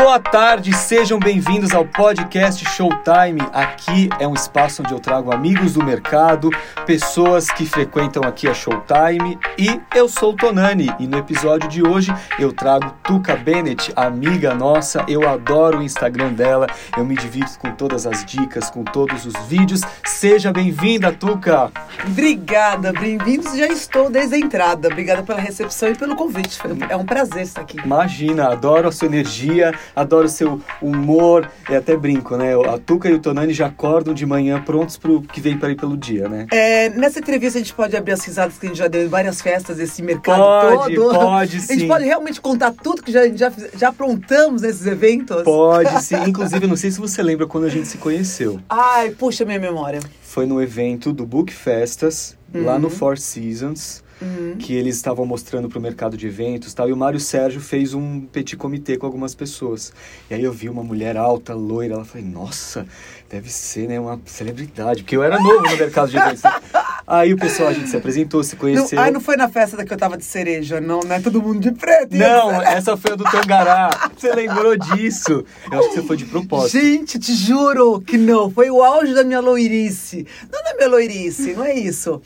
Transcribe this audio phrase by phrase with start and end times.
[0.00, 3.40] Boa tarde, sejam bem-vindos ao podcast Showtime.
[3.52, 6.50] Aqui é um espaço onde eu trago amigos do mercado,
[6.86, 10.88] pessoas que frequentam aqui a Showtime e eu sou o Tonani.
[11.00, 15.04] E no episódio de hoje eu trago Tuca Bennett, amiga nossa.
[15.08, 19.34] Eu adoro o Instagram dela, eu me divirto com todas as dicas, com todos os
[19.48, 19.80] vídeos.
[20.04, 21.72] Seja bem-vinda, Tuca!
[22.06, 23.56] Obrigada, bem-vindos.
[23.56, 24.86] Já estou desde a entrada.
[24.86, 26.56] Obrigada pela recepção e pelo convite.
[26.56, 27.78] Foi É um prazer estar aqui.
[27.84, 31.50] Imagina, adoro a sua energia, adoro o seu humor.
[31.68, 32.54] E até brinco, né?
[32.54, 35.76] A Tuca e o Tonani já acordam de manhã prontos pro que vem para ir
[35.76, 36.46] pelo dia, né?
[36.50, 39.08] É, nessa entrevista a gente pode abrir as risadas que a gente já deu em
[39.08, 41.18] várias festas desse mercado Pode, todo.
[41.18, 41.78] pode A sim.
[41.78, 45.42] gente pode realmente contar tudo que já, já, já aprontamos nesses eventos?
[45.42, 46.16] Pode sim.
[46.26, 48.60] Inclusive, não sei se você lembra quando a gente se conheceu.
[48.68, 50.00] Ai, puxa minha memória.
[50.22, 54.02] Foi no evento do Book Festas, lá no Four Seasons.
[54.20, 54.56] Uhum.
[54.58, 56.88] Que eles estavam mostrando pro mercado de eventos e tal.
[56.88, 59.92] E o Mário Sérgio fez um petit comitê com algumas pessoas.
[60.30, 61.94] E aí eu vi uma mulher alta, loira.
[61.94, 62.86] Ela falei, nossa,
[63.30, 65.02] deve ser, né, uma celebridade.
[65.02, 66.42] Porque eu era novo no mercado de eventos.
[66.42, 66.52] né?
[67.10, 69.00] Aí o pessoal, a gente se apresentou, se Não, conheceu.
[69.00, 71.40] ai, não foi na festa da que eu tava de cereja, não, não é todo
[71.40, 72.14] mundo de preto.
[72.14, 72.22] isso?
[72.22, 74.10] Não, essa foi a do Tangará.
[74.14, 75.42] Você lembrou disso?
[75.72, 76.78] Eu acho que você foi de propósito.
[76.78, 78.50] Gente, te juro que não.
[78.50, 80.26] Foi o auge da minha loirice.
[80.52, 82.20] Não da minha loirice, não é isso.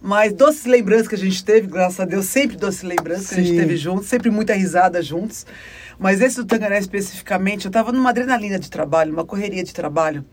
[0.00, 3.38] Mas doces lembranças que a gente teve, graças a Deus, sempre doces lembranças que a
[3.38, 3.56] gente Sim.
[3.56, 5.46] teve juntos, sempre muita risada juntos.
[5.98, 10.24] Mas esse do Tangaré especificamente, eu tava numa adrenalina de trabalho, numa correria de trabalho.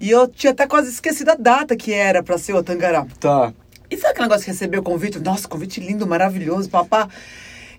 [0.00, 3.06] E eu tinha até quase esquecido a data que era pra ser o Tangará.
[3.18, 3.52] Tá.
[3.90, 5.18] E sabe aquele negócio que recebeu o convite?
[5.20, 7.08] Nossa, convite lindo, maravilhoso, papá.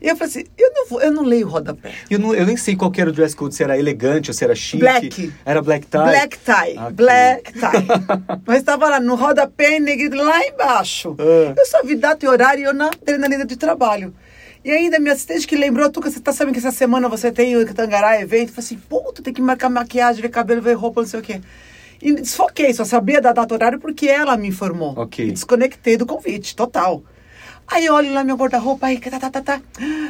[0.01, 1.93] E eu falei assim, eu não, vou, eu não leio rodapé.
[2.09, 4.33] Eu, não, eu nem sei qual que era o dress code, se era elegante ou
[4.33, 4.79] se era chique.
[4.79, 5.33] Black.
[5.45, 5.99] Era black tie?
[5.99, 6.77] Black tie.
[6.77, 6.91] Ok.
[6.93, 8.41] Black tie.
[8.45, 11.15] Mas estava lá no rodapé, negrito lá embaixo.
[11.19, 11.53] Ah.
[11.57, 14.13] Eu só vi data e horário e eu na adrenalina de trabalho.
[14.63, 17.55] E ainda minha assistente que lembrou, Tuca, você tá sabendo que essa semana você tem
[17.55, 18.49] o Tangará evento?
[18.49, 21.19] Eu falei assim, pô, tu tem que marcar maquiagem, ver cabelo, ver roupa, não sei
[21.19, 21.41] o quê.
[22.01, 24.93] E desfoquei, só sabia da data e horário porque ela me informou.
[24.97, 25.25] Ok.
[25.25, 27.03] E desconectei do convite, total.
[27.69, 29.61] Aí eu olho lá meu guarda-roupa, aí, tá, tá, tá, tá.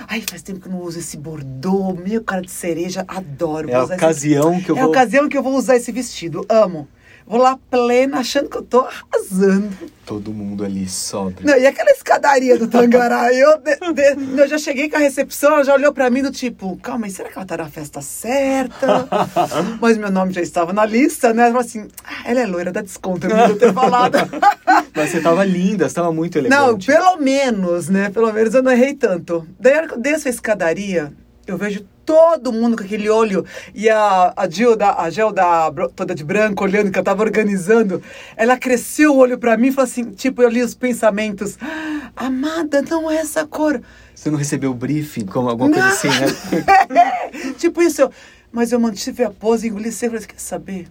[0.07, 3.69] Ai, faz tempo que eu não uso esse bordô, meio cara de cereja, adoro.
[3.69, 4.87] É a usar esse- ocasião que eu é vou...
[4.87, 6.45] a ocasião que eu vou usar esse vestido.
[6.47, 6.87] Amo.
[7.29, 9.69] Vou lá plena, achando que eu tô arrasando.
[10.05, 11.43] Todo mundo ali sobe.
[11.43, 13.33] Não, e aquela escadaria do Tangará?
[13.35, 13.75] Eu, de-
[14.15, 17.01] de- eu já cheguei com a recepção, ela já olhou pra mim do tipo, calma,
[17.01, 19.05] mas será que ela tá na festa certa?
[19.81, 21.43] mas meu nome já estava na lista, né?
[21.49, 24.17] Ela falou assim, ah, ela é loira, dá desconto, eu não ter falado.
[24.97, 26.87] Mas você tava linda, você tava muito Não, elegante.
[26.87, 28.09] pelo menos, né?
[28.09, 29.47] Pelo menos eu não errei tanto.
[29.59, 31.13] Daí, a hora que eu desço a escadaria,
[31.45, 33.45] eu vejo todo mundo com aquele olho.
[33.75, 37.21] E a, a Gil, da, a Gel da, toda de branco, olhando, que eu tava
[37.23, 38.01] organizando,
[38.35, 41.57] ela cresceu o olho pra mim e falou assim: tipo, eu li os pensamentos.
[41.61, 43.81] "Ah, Amada, não é essa cor.
[44.15, 45.93] Você não recebeu o briefing, como alguma coisa Não.
[45.93, 47.53] assim, né?
[47.59, 48.01] tipo isso.
[48.01, 48.11] eu-
[48.51, 50.13] Mas eu mantive a pose, engoli seco.
[50.13, 50.87] Falei, quer saber?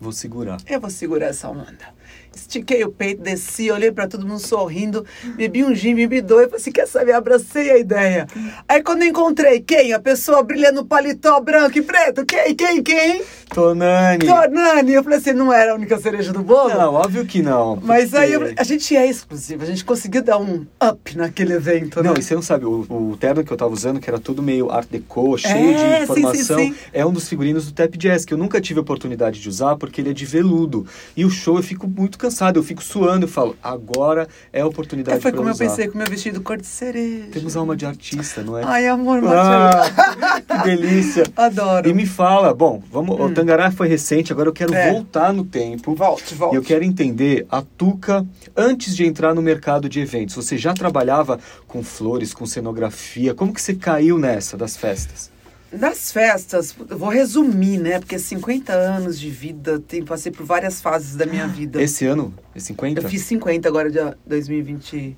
[0.00, 0.58] Vou segurar.
[0.68, 1.88] Eu vou segurar essa onda.
[2.34, 5.04] Estiquei o peito, desci, olhei pra todo mundo sorrindo,
[5.36, 7.12] bebi um gin, bebi dois, falei assim, quer saber?
[7.12, 8.26] Abracei a ideia.
[8.68, 9.92] Aí quando encontrei quem?
[9.92, 13.22] A pessoa brilhando no paletó branco e preto, quem, quem, quem?
[13.54, 14.26] Tonani!
[14.26, 14.92] Tornani.
[14.94, 16.70] Eu falei assim, não era a única cereja do bolo?
[16.70, 17.78] Não, óbvio que não.
[17.82, 22.02] Mas aí eu- a gente é exclusivo, a gente conseguiu dar um up naquele evento,
[22.02, 22.20] Não, né?
[22.20, 24.70] e você não sabe, o, o terno que eu tava usando, que era todo meio
[24.70, 26.78] art deco, cheio É, sim, de informação, sim, sim.
[26.92, 29.76] é um dos figurinos do Tap Jazz, que eu nunca tive a oportunidade de usar,
[29.76, 30.86] porque ele é de veludo.
[31.16, 34.66] E o show eu fico muito cansado, eu fico suando, eu falo, agora é a
[34.66, 35.66] oportunidade É, foi como eu usar.
[35.66, 37.26] pensei com meu vestido cor de cereja.
[37.32, 38.62] Temos alma de artista, não é?
[38.64, 41.24] Ai, amor, Ah, que delícia!
[41.36, 41.88] Adoro.
[41.88, 44.92] E me fala, bom, vamos, o Tangará foi recente, agora eu quero É.
[44.92, 45.94] voltar no tempo.
[45.94, 46.54] Volte, volte.
[46.54, 48.24] E eu quero entender, a Tuca,
[48.56, 53.34] antes de entrar no mercado de eventos, você já trabalhava com flores, com cenografia?
[53.34, 55.31] Como que você caiu nessa das festas?
[55.72, 57.98] Das festas, eu vou resumir, né?
[57.98, 61.82] Porque 50 anos de vida, tem, passei por várias fases da minha vida.
[61.82, 62.34] Esse ano?
[62.54, 63.00] É 50?
[63.00, 65.16] Eu fiz 50 agora, de 2020.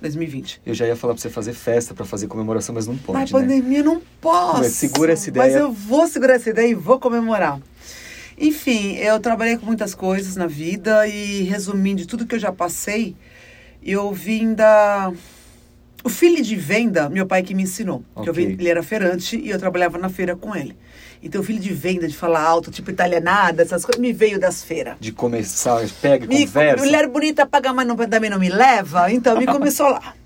[0.00, 0.62] 2020.
[0.64, 3.30] Eu já ia falar pra você fazer festa, pra fazer comemoração, mas não pode, Mas
[3.30, 3.40] né?
[3.40, 4.60] pandemia não posso.
[4.60, 5.46] Mas segura essa ideia.
[5.46, 7.60] Mas eu vou segurar essa ideia e vou comemorar.
[8.38, 12.50] Enfim, eu trabalhei com muitas coisas na vida e resumindo de tudo que eu já
[12.50, 13.14] passei,
[13.82, 15.12] eu vim da.
[16.02, 18.02] O filho de venda, meu pai que me ensinou.
[18.22, 20.76] Que eu ele era feirante e eu trabalhava na feira com ele.
[21.22, 24.64] Então, o filho de venda, de falar alto, tipo italianada, essas coisas, me veio das
[24.64, 24.96] feiras.
[24.98, 26.82] De começar, pega e Me, conversa.
[26.82, 29.12] mulher bonita paga, mas não, também não me leva.
[29.12, 30.14] Então, me começou lá.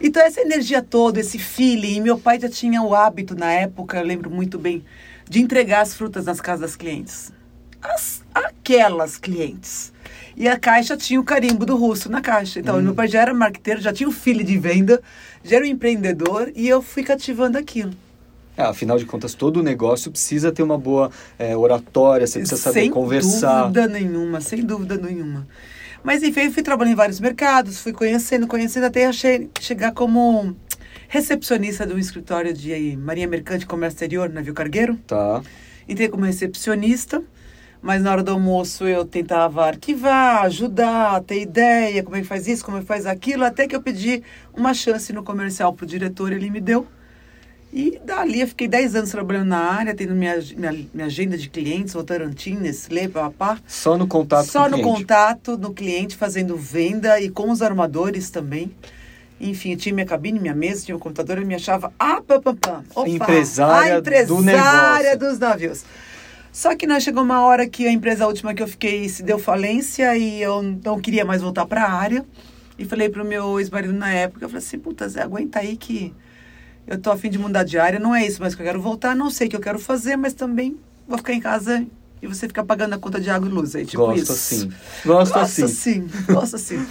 [0.00, 1.96] Então, essa energia toda, esse feeling.
[1.96, 4.82] E meu pai já tinha o hábito, na época, eu lembro muito bem,
[5.28, 7.30] de entregar as frutas nas casas das clientes.
[7.82, 9.92] As, aquelas clientes.
[10.36, 12.60] E a caixa tinha o carimbo do russo na caixa.
[12.60, 15.02] Então, meu pai já era marqueteiro, já tinha o filho de venda,
[15.42, 17.92] já era um empreendedor, e eu fui cativando aquilo.
[18.56, 22.80] É, afinal de contas, todo negócio precisa ter uma boa é, oratória, você precisa saber
[22.80, 23.64] sem conversar.
[23.64, 25.46] Sem dúvida nenhuma, sem dúvida nenhuma.
[26.02, 30.54] Mas enfim, eu fui trabalhando em vários mercados, fui conhecendo, conhecendo, até achei, chegar como
[31.08, 34.96] recepcionista de um escritório de Marinha Mercante Comércio Exterior, navio cargueiro.
[35.06, 35.42] Tá.
[35.88, 37.22] Entrei como recepcionista,
[37.86, 42.48] mas na hora do almoço eu tentava arquivar, ajudar, ter ideia, como é que faz
[42.48, 45.84] isso, como é que faz aquilo, até que eu pedi uma chance no comercial para
[45.84, 46.84] o diretor, ele me deu.
[47.72, 51.48] E dali eu fiquei 10 anos trabalhando na área, tendo minha, minha, minha agenda de
[51.48, 53.58] clientes, Votorantim, Nestlé, papá.
[53.68, 54.82] Só no contato Só no cliente.
[54.98, 58.72] contato no cliente, fazendo venda e com os armadores também.
[59.40, 62.40] Enfim, eu tinha minha cabine, minha mesa, tinha o computador, eu me achava a pam,
[62.40, 62.82] pam, pam.
[62.96, 65.18] Opa, Empresária a do empresária negócio.
[65.30, 65.84] dos navios.
[66.56, 69.38] Só que nós chegou uma hora que a empresa última que eu fiquei se deu
[69.38, 72.24] falência e eu não queria mais voltar para a área.
[72.78, 76.14] E falei pro meu ex-marido na época, eu falei assim, puta, Zé, aguenta aí que
[76.86, 78.80] eu tô a fim de mudar de área, não é isso mais que eu quero
[78.80, 81.86] voltar, não sei o que eu quero fazer, mas também vou ficar em casa
[82.22, 84.32] e você ficar pagando a conta de água e luz aí, tipo Gosto isso.
[84.32, 84.70] assim.
[85.04, 85.64] Gosto, Gosto assim.
[85.64, 86.86] assim, gosto assim.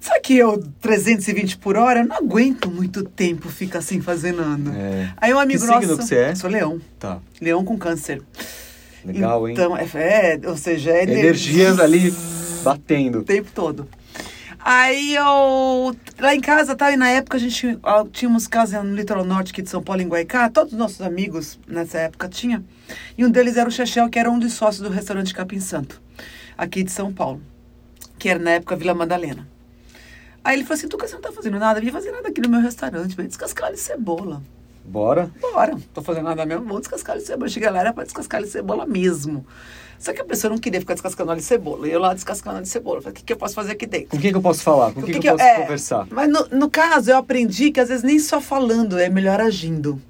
[0.00, 4.70] Só que eu, 320 por hora, eu não aguento muito tempo ficar assim fazendo nada.
[4.74, 5.10] É.
[5.18, 5.80] Aí um amigo Que nosso.
[5.80, 6.34] signo que você é?
[6.34, 6.80] Sou leão.
[6.98, 7.20] Tá.
[7.42, 8.22] Leão com câncer.
[9.04, 9.54] Legal, hein?
[9.54, 12.12] Então, é, é, ou seja, é Energias ali
[12.62, 13.20] batendo.
[13.20, 13.88] o tempo todo.
[14.64, 16.92] Aí eu, lá em casa, tá?
[16.92, 20.00] E na época a gente ó, tínhamos casa no litoral norte aqui de São Paulo,
[20.00, 20.48] em Guaicá.
[20.48, 22.62] Todos os nossos amigos nessa época tinha.
[23.18, 26.00] E um deles era o Chechel, que era um dos sócios do restaurante Capim Santo,
[26.56, 27.42] aqui de São Paulo.
[28.20, 29.48] Que era na época Vila Madalena.
[30.44, 31.80] Aí ele falou assim: Tuca, você não tá fazendo nada?
[31.80, 34.40] Eu ia fazer nada aqui no meu restaurante, vai descascar alho e cebola.
[34.84, 35.30] Bora?
[35.40, 37.48] Bora, não tô fazendo nada mesmo, vou descascar alho e cebola.
[37.48, 39.46] Cheguei lá, era pra descascar alho e cebola mesmo.
[39.98, 41.86] Só que a pessoa não queria ficar descascando alho e cebola.
[41.86, 43.00] E eu lá descascando alho e cebola.
[43.00, 44.08] Falei, o que, que eu posso fazer aqui dentro?
[44.08, 44.92] Com quem que eu posso falar?
[44.92, 46.08] Com O quem que, eu posso é, conversar?
[46.10, 50.02] Mas no, no caso, eu aprendi que às vezes nem só falando, é melhor agindo.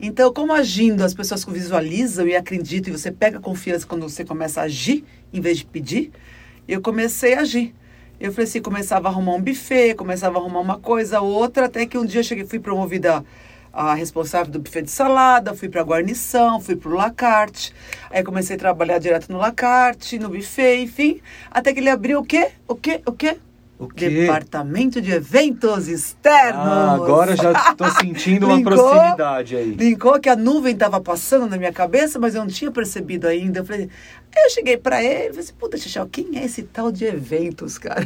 [0.00, 4.60] Então, como agindo as pessoas visualizam e acreditam, e você pega confiança quando você começa
[4.60, 6.10] a agir, em vez de pedir,
[6.66, 7.72] eu comecei a agir.
[8.18, 11.86] Eu falei assim, começava a arrumar um buffet, começava a arrumar uma coisa, outra, até
[11.86, 13.24] que um dia eu cheguei, fui promovida
[13.72, 17.72] a responsável do buffet de salada, fui para a guarnição, fui para o lacarte.
[18.10, 21.20] Aí comecei a trabalhar direto no lacarte, no buffet, enfim.
[21.50, 22.50] Até que ele abriu o quê?
[22.68, 23.00] O quê?
[23.06, 23.38] O quê?
[23.78, 24.08] O quê?
[24.08, 26.62] Departamento de Eventos Externos.
[26.64, 28.76] Ah, agora já tô sentindo uma Linkou?
[28.76, 29.72] proximidade aí.
[29.74, 33.58] Linkou que a nuvem estava passando na minha cabeça, mas eu não tinha percebido ainda.
[33.58, 33.88] Eu falei,
[34.38, 37.78] aí eu cheguei para ele, falei assim, puta, Xixel, quem é esse tal de eventos,
[37.78, 38.02] cara?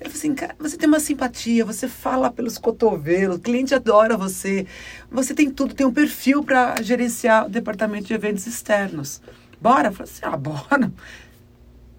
[0.00, 4.16] Ele falou assim, cara, você tem uma simpatia, você fala pelos cotovelos, o cliente adora
[4.16, 4.66] você,
[5.10, 9.20] você tem tudo, tem um perfil para gerenciar o departamento de eventos externos.
[9.60, 9.88] Bora?
[9.88, 10.90] Eu falei assim, ah, bora.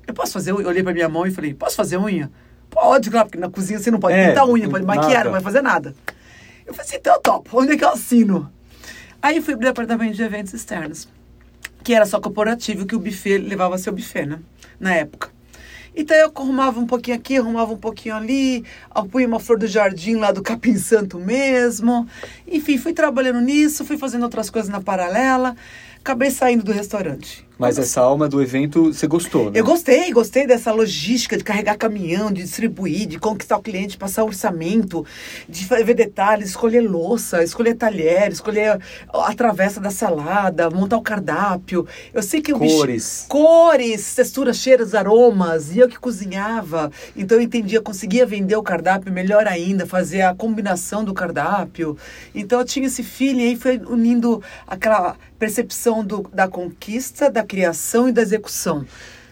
[0.08, 0.64] Eu posso fazer unha?
[0.64, 2.32] Eu olhei para minha mão e falei, posso fazer unha?
[2.70, 5.00] Pode, claro, porque na cozinha você não pode É, pintar unha, pode nada.
[5.02, 5.94] maquiar, não vai fazer nada.
[6.66, 8.52] Eu falei assim, então eu topo, onde é que eu assino?
[9.22, 11.08] Aí fui pro departamento de eventos externos,
[11.84, 14.40] que era só corporativo, que o buffet levava seu buffet, né?
[14.80, 15.30] Na época.
[15.96, 18.64] Então eu arrumava um pouquinho aqui, arrumava um pouquinho ali,
[19.12, 22.08] punha uma flor do jardim lá do Capim Santo mesmo.
[22.48, 25.56] Enfim, fui trabalhando nisso, fui fazendo outras coisas na paralela,
[26.00, 27.46] acabei saindo do restaurante.
[27.62, 29.60] Mas essa alma do evento, você gostou, né?
[29.60, 34.24] Eu gostei, gostei dessa logística de carregar caminhão, de distribuir, de conquistar o cliente, passar
[34.24, 35.06] orçamento,
[35.48, 38.80] de ver detalhes, escolher louça, escolher talher, escolher
[39.14, 41.86] a travessa da salada, montar o cardápio.
[42.12, 43.26] Eu sei que o bicho- Cores.
[43.30, 46.92] cores, texturas, cheiros, aromas, e eu que cozinhava.
[47.16, 51.96] Então eu entendia, conseguia vender o cardápio melhor ainda, fazer a combinação do cardápio.
[52.34, 58.08] Então eu tinha esse feeling aí, foi unindo aquela percepção do, da conquista, da criação
[58.08, 58.86] e da execução.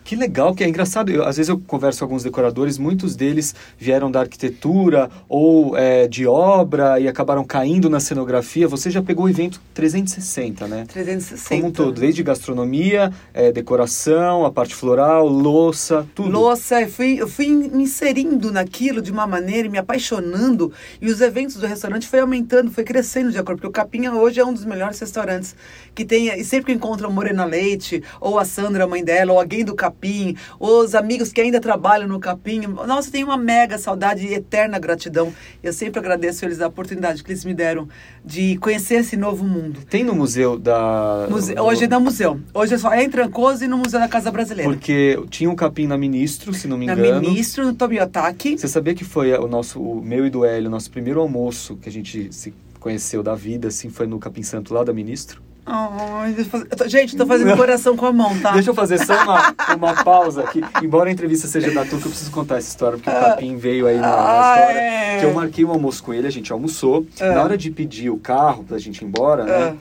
[0.09, 1.11] Que legal, que é engraçado.
[1.11, 6.07] Eu, às vezes eu converso com alguns decoradores, muitos deles vieram da arquitetura ou é,
[6.07, 8.67] de obra e acabaram caindo na cenografia.
[8.67, 10.85] Você já pegou o evento 360, né?
[10.91, 11.49] 360.
[11.49, 16.31] Como um todo, desde gastronomia, é, decoração, a parte floral, louça, tudo.
[16.31, 20.73] Louça, eu fui, eu fui me inserindo naquilo de uma maneira e me apaixonando.
[20.99, 23.57] E os eventos do restaurante foi aumentando, foi crescendo de acordo.
[23.57, 25.55] Porque o Capinha hoje é um dos melhores restaurantes
[25.93, 26.29] que tem.
[26.29, 29.63] E sempre que encontra a Morena Leite, ou a Sandra, a mãe dela, ou alguém
[29.63, 32.61] do Capim, os amigos que ainda trabalham no Capim.
[32.61, 35.33] Nossa, tem uma mega saudade e eterna gratidão.
[35.61, 37.87] Eu sempre agradeço eles a oportunidade que eles me deram
[38.23, 39.81] de conhecer esse novo mundo.
[39.89, 41.27] Tem no museu da.
[41.29, 42.39] Muse- Hoje é no museu.
[42.53, 44.71] Hoje é só é em Trancoso e no Museu da Casa Brasileira.
[44.71, 47.19] Porque tinha um capim na Ministro, se não me Na engano.
[47.21, 48.57] Ministro, no Tomiotaki.
[48.57, 51.75] Você sabia que foi o nosso, o meu e do Hélio, o nosso primeiro almoço
[51.75, 55.41] que a gente se conheceu da vida, assim, foi no Capim Santo lá da Ministro?
[55.71, 58.51] Ai, deixa eu fazer- eu tô- Gente, tô fazendo coração com a mão, tá?
[58.51, 60.63] Deixa eu fazer só uma, uma pausa aqui.
[60.83, 63.87] Embora a entrevista seja da Tuca, eu preciso contar essa história, porque o Capim veio
[63.87, 64.79] aí na, Ah, história.
[64.79, 65.19] é.
[65.19, 67.05] Que eu marquei um almoço com ele, a gente almoçou.
[67.19, 67.29] É.
[67.33, 69.51] Na hora de pedir o carro pra gente ir embora, né?
[69.53, 69.75] É.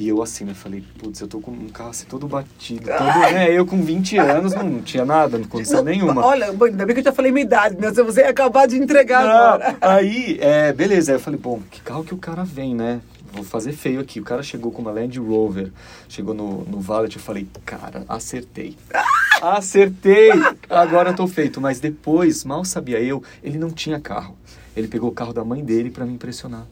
[0.00, 0.54] E eu assim, né?
[0.54, 2.88] Falei, putz, eu tô com um carro assim todo batido.
[2.88, 3.02] Todo,
[3.32, 6.24] né, eu com 20 anos não tinha nada, não condição nenhuma.
[6.24, 7.92] Olha, ainda bem que eu já falei minha idade, meu.
[7.92, 9.76] Se você ia acabar de entregar Não, agora.
[9.80, 11.10] Aí, é, beleza.
[11.10, 13.00] Aí eu falei, bom, que carro que o cara vem, né?
[13.38, 14.20] Vou fazer feio aqui.
[14.20, 15.72] O cara chegou com uma Land Rover,
[16.08, 18.76] chegou no, no Valet, eu falei, cara, acertei.
[19.40, 20.30] Acertei!
[20.68, 21.60] Agora eu tô feito.
[21.60, 24.36] Mas depois, mal sabia eu, ele não tinha carro.
[24.76, 26.66] Ele pegou o carro da mãe dele pra me impressionar.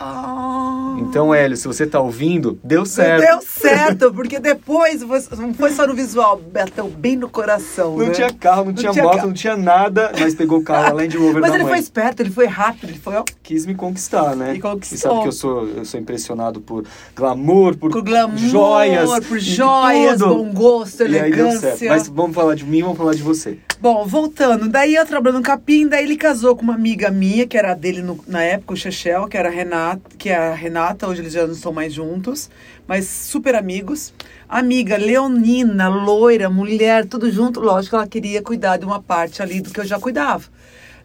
[0.00, 0.96] Ah.
[0.98, 3.20] Então, Hélio, se você tá ouvindo, deu certo.
[3.20, 5.00] Deu certo, porque depois
[5.36, 7.96] não foi só no visual, bateu bem no coração.
[7.96, 8.12] Não né?
[8.12, 9.26] tinha carro, não, tinha, moto, carro.
[9.26, 11.72] não tinha nada, mas pegou o carro, a Land Rover Mas ele mãe.
[11.72, 14.54] foi esperto, ele foi rápido, ele foi ó, quis me conquistar, né?
[14.54, 14.98] E conquistou.
[14.98, 16.84] sabe que eu sou, eu sou impressionado por
[17.16, 21.74] glamour, por, por glamour, joias, por e joias, bom gosto, E elegância.
[21.88, 23.58] Mas vamos falar de mim, vamos falar de você.
[23.80, 27.56] Bom, voltando, daí eu trabalhando no Capim, daí ele casou com uma amiga minha, que
[27.56, 31.06] era dele no- na época, o Chechel, que era a Renata, que é a Renata,
[31.06, 32.50] hoje eles já não estão mais juntos,
[32.88, 34.12] mas super amigos.
[34.48, 39.70] Amiga leonina, loira, mulher, tudo junto, lógico, ela queria cuidar de uma parte ali do
[39.70, 40.44] que eu já cuidava.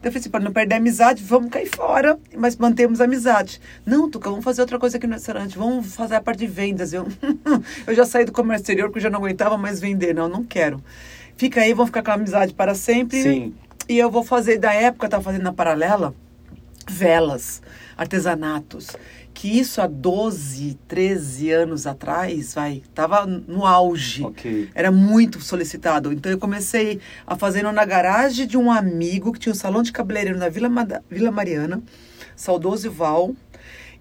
[0.01, 3.03] Daí eu falei assim, para não perder a amizade, vamos cair fora, mas mantemos a
[3.05, 3.61] amizade.
[3.85, 6.91] Não, Tuca, vamos fazer outra coisa aqui no restaurante, vamos fazer a parte de vendas.
[6.91, 7.07] Eu,
[7.85, 10.43] eu já saí do comércio exterior, porque eu já não aguentava mais vender, não, não
[10.43, 10.83] quero.
[11.43, 13.21] Fica aí, vamos ficar com a amizade para sempre.
[13.21, 13.53] Sim.
[13.89, 16.15] E eu vou fazer, da época, tava fazendo na paralela,
[16.89, 17.61] velas,
[17.97, 18.87] artesanatos.
[19.33, 24.23] Que isso há 12, 13 anos atrás, vai, tava no auge.
[24.23, 24.69] Ok.
[24.73, 26.13] Era muito solicitado.
[26.13, 29.91] Então eu comecei a fazer na garagem de um amigo que tinha um salão de
[29.91, 31.83] cabeleireiro na Vila, Mada- Vila Mariana,
[32.37, 33.35] saudoso Val,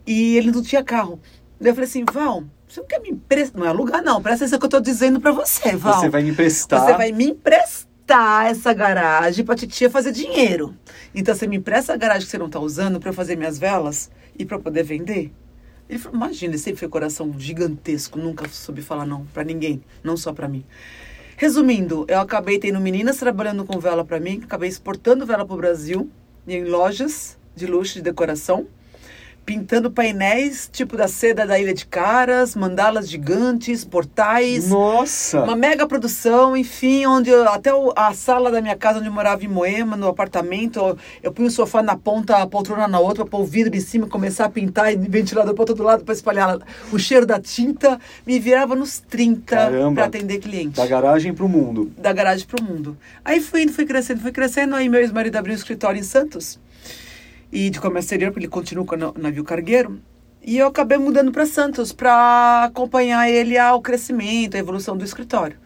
[0.07, 1.19] e ele não tinha carro.
[1.61, 3.61] Daí eu falei assim, Val, você não quer me emprestar?
[3.61, 4.23] Não é alugar, não.
[4.23, 6.01] Presta atenção que eu tô dizendo pra você, Val.
[6.01, 6.81] Você vai me emprestar.
[6.81, 10.75] Você vai me emprestar essa garagem pra titia fazer dinheiro.
[11.15, 13.59] Então você me empresta a garagem que você não tá usando pra eu fazer minhas
[13.59, 15.31] velas e pra eu poder vender?
[15.87, 20.17] Ele falou, imagina, ele sempre foi coração gigantesco, nunca soube falar não pra ninguém, não
[20.17, 20.65] só pra mim.
[21.37, 26.09] Resumindo, eu acabei tendo meninas trabalhando com vela pra mim, acabei exportando vela pro Brasil,
[26.49, 28.67] em lojas de luxo de decoração,
[29.45, 34.69] pintando painéis tipo da seda da Ilha de Caras, mandalas gigantes, portais.
[34.69, 35.43] Nossa!
[35.43, 39.13] Uma mega produção, enfim, onde eu- até o- a sala da minha casa, onde eu
[39.13, 43.01] morava em Moema, no apartamento, eu, eu punha o sofá na ponta, a poltrona na
[43.01, 46.15] outra, pôr o vidro em cima, começar a pintar e ventilador para todo lado para
[46.15, 46.59] espalhar
[46.93, 47.99] o cheiro da tinta.
[48.27, 49.95] Me virava nos 30 Caramba.
[49.97, 50.77] para atender cliente.
[50.77, 51.91] Da garagem pro mundo.
[51.99, 52.97] Da garagem pro mundo.
[53.25, 54.75] Aí fui indo, fui crescendo, fui crescendo.
[54.77, 56.59] Aí meu ex-marido abriu um escritório em Santos.
[57.53, 60.01] E de comércio exterior, porque ele continua com o na- navio cargueiro.
[60.43, 65.57] E eu acabei mudando para Santos para acompanhar ele ao crescimento, a evolução do escritório.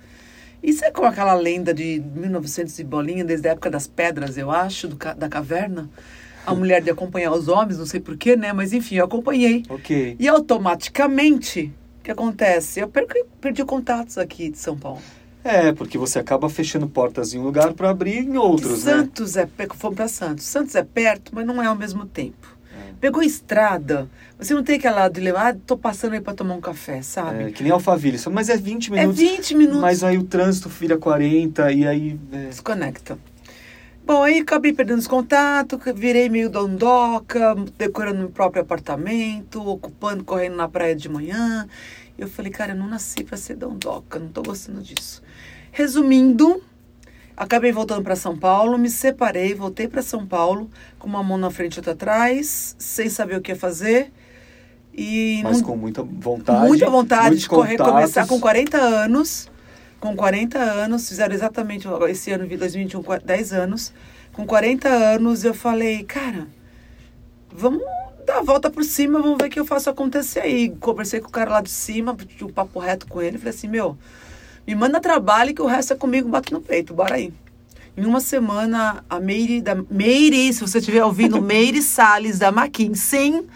[0.62, 4.50] Isso é como aquela lenda de 1900 e bolinha, desde a época das pedras, eu
[4.50, 5.88] acho, do da caverna.
[6.44, 8.52] A mulher de acompanhar os homens, não sei porquê, né?
[8.52, 9.62] Mas enfim, eu acompanhei.
[9.68, 10.16] Ok.
[10.18, 12.80] E automaticamente, o que acontece?
[12.80, 15.00] Eu perdi, perdi contatos aqui de São Paulo.
[15.46, 18.92] É, porque você acaba fechando portas em um lugar pra abrir em outros, né?
[18.92, 20.44] Santos é perto, fomos para Santos.
[20.44, 22.56] Santos é perto, mas não é ao mesmo tempo.
[23.00, 27.02] Pegou estrada, você não tem aquela dilema, ah, tô passando aí para tomar um café,
[27.02, 27.44] sabe?
[27.44, 29.18] É, que nem Alphaville, só- mas é 20 É, minutos.
[29.20, 29.80] 20 minutos.
[29.80, 32.18] Mas aí o trânsito vira 40 e aí.
[32.32, 33.18] é, Desconecta.
[34.04, 40.56] Bom, aí acabei perdendo os contatos, virei meio dondoca, decorando meu próprio apartamento, ocupando, correndo
[40.56, 41.68] na praia de manhã.
[42.16, 45.22] Eu falei, cara, eu não nasci para ser dondoca, não tô gostando disso.
[45.80, 46.62] Resumindo,
[47.36, 51.50] acabei voltando para São Paulo, me separei, voltei para São Paulo, com uma mão na
[51.50, 54.10] frente e outra atrás, sem saber o que ia fazer.
[54.94, 56.66] E mas não- com muita vontade.
[56.66, 57.92] muita vontade de correr, contatos.
[57.92, 59.50] começar com 40 anos.
[60.00, 63.92] Com 40 anos, fizeram exatamente esse ano, 2021, qua- 10 anos.
[64.32, 66.46] Com 40 anos, eu falei, cara,
[67.52, 67.82] vamos
[68.26, 70.70] dar a volta por cima, vamos ver o que eu faço acontecer aí.
[70.80, 73.36] Conversei com o cara lá de cima, tive um papo reto com ele.
[73.36, 73.98] Falei assim, meu,
[74.66, 77.32] me manda trabalho que o resto é comigo, bate no peito, bora aí.
[77.96, 83.46] Em uma semana, a Meire, da, Meire, se você estiver ouvindo, Meire Salles, da McKinsey,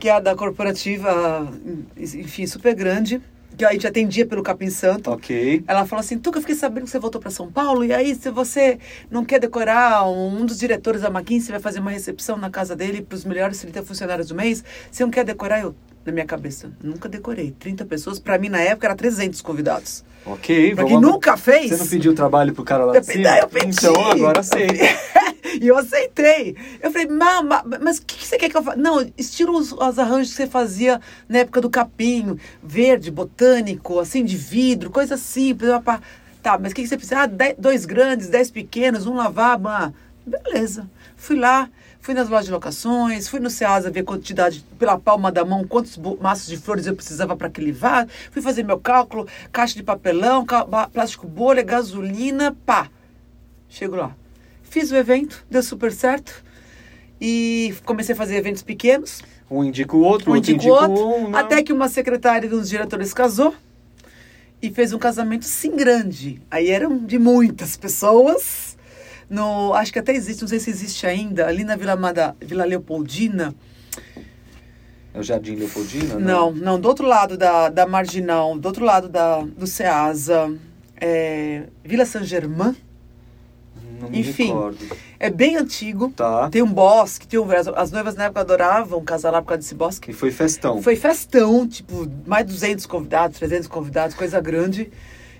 [0.00, 1.48] que é a da corporativa,
[1.96, 3.20] enfim, super grande,
[3.56, 5.10] que a gente atendia pelo Capim Santo.
[5.10, 5.62] Ok.
[5.66, 8.14] Ela falou assim, Tuca, eu fiquei sabendo que você voltou para São Paulo, e aí
[8.14, 8.78] se você
[9.10, 13.02] não quer decorar, um dos diretores da McKinsey vai fazer uma recepção na casa dele
[13.02, 15.60] para os melhores 30 funcionários do mês, você não quer decorar?
[15.60, 15.74] Eu,
[16.04, 17.52] na minha cabeça, nunca decorei.
[17.58, 20.04] 30 pessoas, para mim na época era 300 convidados.
[20.24, 20.74] Ok.
[20.74, 21.70] Pra vamos quem ab- nunca fez...
[21.70, 23.38] Você não pediu trabalho pro cara lá de cima?
[23.38, 23.76] eu pedi.
[23.76, 24.66] Então agora sei.
[25.60, 26.56] E eu aceitei.
[26.80, 28.76] Eu falei, mama, mas o que, que você quer que eu faça?
[28.76, 34.24] Não, estilo os, os arranjos que você fazia na época do capim, verde, botânico, assim,
[34.24, 35.70] de vidro, coisa simples.
[36.42, 37.20] Tá, mas o que, que você precisa?
[37.20, 39.68] Ah, dez, dois grandes, dez pequenos, um lavabo.
[39.68, 39.92] Ah,
[40.26, 40.88] beleza.
[41.16, 41.68] Fui lá,
[42.02, 45.96] fui nas lojas de locações, fui no Ceasa ver quantidade, pela palma da mão, quantos
[46.20, 48.08] maços de flores eu precisava para aquele vaso.
[48.32, 50.44] Fui fazer meu cálculo, caixa de papelão,
[50.92, 52.90] plástico bolha, gasolina, pá.
[53.68, 54.14] Chego lá.
[54.64, 56.44] Fiz o evento, deu super certo.
[57.20, 59.22] E comecei a fazer eventos pequenos.
[59.48, 61.06] Um indica o outro, um outro indica o outro.
[61.06, 61.38] Um, né?
[61.38, 63.54] até que uma secretária dos diretores casou
[64.60, 66.42] e fez um casamento sim grande.
[66.50, 68.71] Aí eram de muitas pessoas.
[69.32, 72.66] No, acho que até existe, não sei se existe ainda, ali na Vila, Mada, Vila
[72.66, 73.54] Leopoldina.
[75.14, 76.18] É o Jardim Leopoldina?
[76.18, 80.54] Não, não, não do outro lado da, da Marginal, do outro lado da, do Ceasa.
[81.00, 82.76] É, Vila Saint-Germain.
[83.98, 84.78] Não me Enfim, recordo.
[85.18, 86.12] é bem antigo.
[86.14, 86.50] Tá.
[86.50, 89.62] Tem um bosque, tem um, as, as noivas na época adoravam casar lá por causa
[89.62, 90.10] desse bosque.
[90.10, 90.82] E foi festão.
[90.82, 94.92] Foi festão, tipo, mais de 200 convidados, 300 convidados, coisa grande.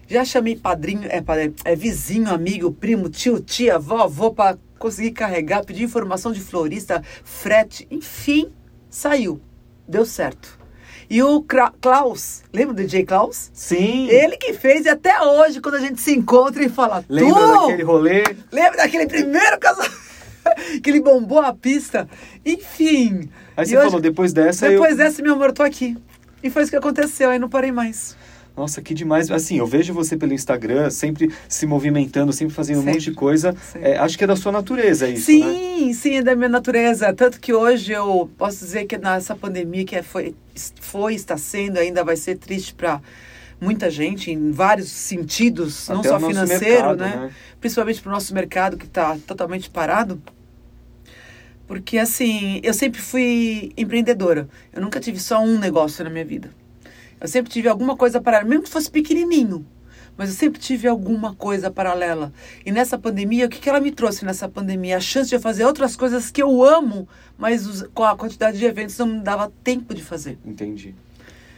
[0.09, 1.23] Já chamei padrinho, é,
[1.65, 7.87] é vizinho, amigo, primo, tio, tia, vovô para conseguir carregar, pedir informação de florista, frete,
[7.91, 8.53] enfim,
[8.91, 9.41] saiu.
[9.87, 10.59] Deu certo.
[11.09, 11.45] E o
[11.81, 13.51] Klaus, lembra do DJ Klaus?
[13.53, 14.09] Sim.
[14.09, 17.05] Ele que fez, e até hoje, quando a gente se encontra e fala.
[17.09, 18.25] Lembra daquele rolê?
[18.51, 20.03] Lembra daquele primeiro casamento?
[20.83, 22.09] que ele bombou a pista.
[22.45, 23.29] Enfim.
[23.57, 24.69] Aí você hoje, falou, depois dessa.
[24.69, 24.97] Depois eu...
[24.97, 25.97] dessa, meu amor, eu tô aqui.
[26.43, 28.17] E foi isso que aconteceu, aí não parei mais.
[28.57, 29.31] Nossa, que demais.
[29.31, 32.91] Assim, eu vejo você pelo Instagram, sempre se movimentando, sempre fazendo sempre.
[32.91, 33.57] um monte de coisa.
[33.75, 35.93] É, acho que é da sua natureza isso, Sim, né?
[35.95, 37.13] sim, é da minha natureza.
[37.15, 40.35] Tanto que hoje eu posso dizer que nessa pandemia que é, foi,
[40.81, 43.01] foi está sendo, ainda vai ser triste para
[43.61, 47.17] muita gente, em vários sentidos, Até não só financeiro, mercado, né?
[47.17, 47.31] né?
[47.61, 50.21] Principalmente para o nosso mercado que está totalmente parado.
[51.67, 54.49] Porque, assim, eu sempre fui empreendedora.
[54.73, 56.51] Eu nunca tive só um negócio na minha vida.
[57.23, 59.65] Eu sempre tive alguma coisa paralela, mesmo que fosse pequenininho.
[60.17, 62.33] Mas eu sempre tive alguma coisa paralela.
[62.67, 64.97] E nessa pandemia, o que, que ela me trouxe nessa pandemia?
[64.97, 68.65] A chance de eu fazer outras coisas que eu amo, mas com a quantidade de
[68.65, 70.37] eventos não me dava tempo de fazer.
[70.45, 70.95] Entendi.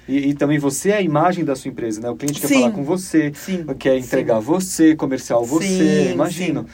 [0.07, 2.11] E, e, também você é a imagem da sua empresa, né?
[2.11, 4.45] O cliente quer sim, falar com você, sim, quer entregar sim.
[4.45, 6.67] você, comercial você, imagino.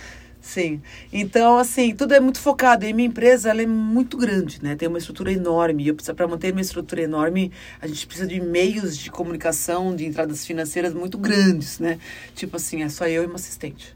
[0.51, 0.83] Sim.
[1.13, 2.85] Então, assim, tudo é muito focado.
[2.85, 4.75] E minha empresa, ela é muito grande, né?
[4.75, 5.85] Tem uma estrutura enorme.
[5.85, 9.95] E eu preciso, para manter uma estrutura enorme, a gente precisa de meios de comunicação,
[9.95, 12.01] de entradas financeiras muito grandes, né?
[12.35, 13.95] Tipo assim, é só eu e uma assistente.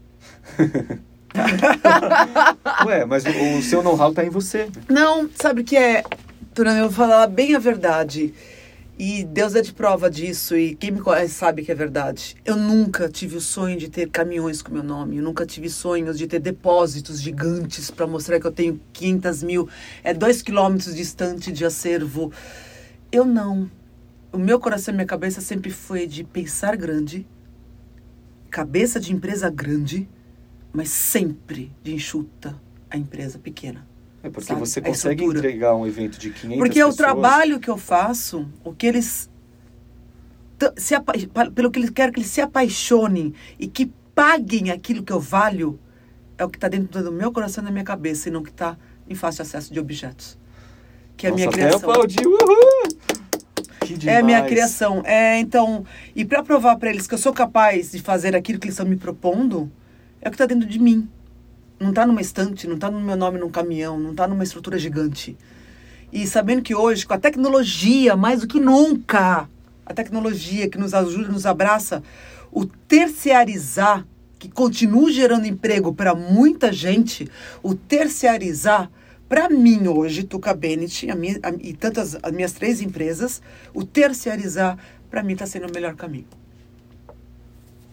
[2.85, 4.69] Ué, mas o, o seu know-how tá em você.
[4.87, 6.05] Não, sabe o que é?
[6.53, 8.33] Turana, eu vou falar bem a verdade.
[8.97, 12.37] E Deus é de prova disso, e quem me conhece sabe que é verdade.
[12.45, 16.17] Eu nunca tive o sonho de ter caminhões com meu nome, eu nunca tive sonhos
[16.17, 19.67] de ter depósitos gigantes para mostrar que eu tenho 500 mil,
[20.01, 22.31] é dois quilômetros distante de acervo.
[23.11, 23.69] Eu não.
[24.31, 27.27] O meu coração e minha cabeça sempre foi de pensar grande,
[28.49, 30.07] cabeça de empresa grande,
[30.71, 32.55] mas sempre de enxuta
[32.89, 33.85] a empresa pequena.
[34.25, 34.59] É porque sabe?
[34.59, 36.95] você consegue entregar um evento de 500 Porque pessoas...
[36.95, 39.29] o trabalho que eu faço, o que eles
[40.77, 40.95] se
[41.53, 45.79] pelo que eles quero que eles se apaixonem e que paguem aquilo que eu valho,
[46.39, 48.49] é o que está dentro do meu coração e da minha cabeça e não que
[48.49, 48.75] está
[49.07, 50.39] em fácil acesso de objetos.
[51.15, 51.91] Que é a minha criação.
[51.91, 52.87] Aplaudir, uhul!
[54.07, 55.03] É a minha criação.
[55.05, 55.85] É, então,
[56.15, 58.87] e para provar para eles que eu sou capaz de fazer aquilo que eles estão
[58.87, 59.71] me propondo,
[60.19, 61.07] é o que está dentro de mim.
[61.79, 64.77] Não está numa estante, não está no meu nome num caminhão, não está numa estrutura
[64.77, 65.37] gigante.
[66.11, 69.49] E sabendo que hoje, com a tecnologia, mais do que nunca,
[69.85, 72.01] a tecnologia que nos ajuda, nos abraça,
[72.51, 74.05] o terciarizar,
[74.39, 77.29] que continua gerando emprego para muita gente,
[77.61, 78.89] o terciarizar,
[79.27, 83.41] para mim hoje, Tuca Bennett a minha, a, e tantas as minhas três empresas,
[83.73, 84.77] o terciarizar,
[85.09, 86.27] para mim, está sendo o melhor caminho.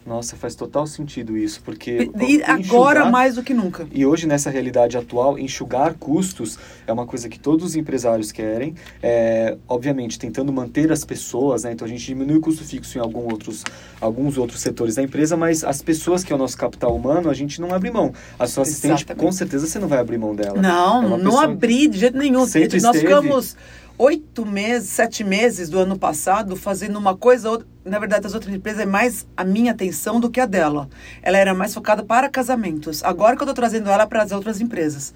[0.05, 2.11] Nossa, faz total sentido isso, porque.
[2.27, 3.87] E agora mais do que nunca.
[3.91, 8.75] E hoje, nessa realidade atual, enxugar custos é uma coisa que todos os empresários querem.
[9.01, 11.71] É, obviamente, tentando manter as pessoas, né?
[11.71, 13.63] Então a gente diminui o custo fixo em algum outros,
[14.01, 17.33] alguns outros setores da empresa, mas as pessoas, que é o nosso capital humano, a
[17.33, 18.13] gente não abre mão.
[18.37, 19.23] A sua assistente, Exatamente.
[19.25, 20.61] com certeza, você não vai abrir mão dela.
[20.61, 22.39] Não, é não abri de jeito nenhum.
[22.39, 22.99] Nós esteve...
[22.99, 23.55] ficamos
[23.97, 28.81] oito meses, sete meses do ano passado fazendo uma coisa, na verdade as outras empresas
[28.81, 30.89] é mais a minha atenção do que a dela.
[31.21, 33.03] Ela era mais focada para casamentos.
[33.03, 35.13] Agora que eu estou trazendo ela para as outras empresas.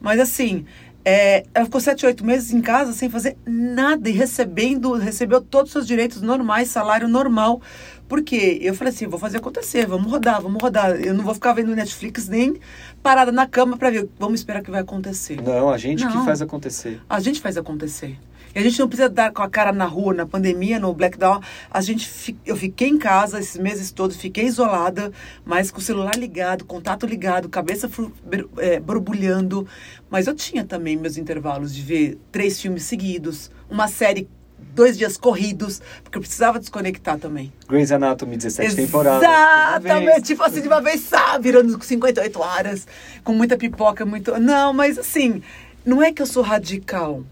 [0.00, 0.64] Mas assim,
[1.08, 5.68] É, ela ficou sete, oito meses em casa sem fazer nada e recebendo, recebeu todos
[5.68, 7.62] os seus direitos normais, salário normal.
[8.08, 10.92] Porque eu falei assim, vou fazer acontecer, vamos rodar, vamos rodar.
[10.92, 12.56] Eu não vou ficar vendo Netflix nem
[13.02, 15.40] parada na cama para ver, vamos esperar que vai acontecer.
[15.42, 16.24] Não, a gente que Não.
[16.24, 17.00] faz acontecer.
[17.08, 18.16] A gente faz acontecer.
[18.54, 21.42] E a gente não precisa dar com a cara na rua, na pandemia, no blackdown.
[21.70, 25.12] A gente, eu fiquei em casa esses meses todos, fiquei isolada,
[25.44, 27.90] mas com o celular ligado, contato ligado, cabeça
[28.56, 29.66] é, borbulhando.
[30.08, 34.26] Mas eu tinha também meus intervalos de ver três filmes seguidos, uma série
[34.76, 37.52] dois dias corridos, porque eu precisava desconectar também.
[37.68, 39.20] Grey's Anatomy, 17 temporadas.
[39.20, 39.84] de uma vez.
[39.86, 42.86] Exatamente, tipo assim, de uma vez, sabe, virando 58 horas,
[43.24, 44.38] com muita pipoca, muito.
[44.38, 45.42] Não, mas assim,
[45.84, 47.24] não é que eu sou radical.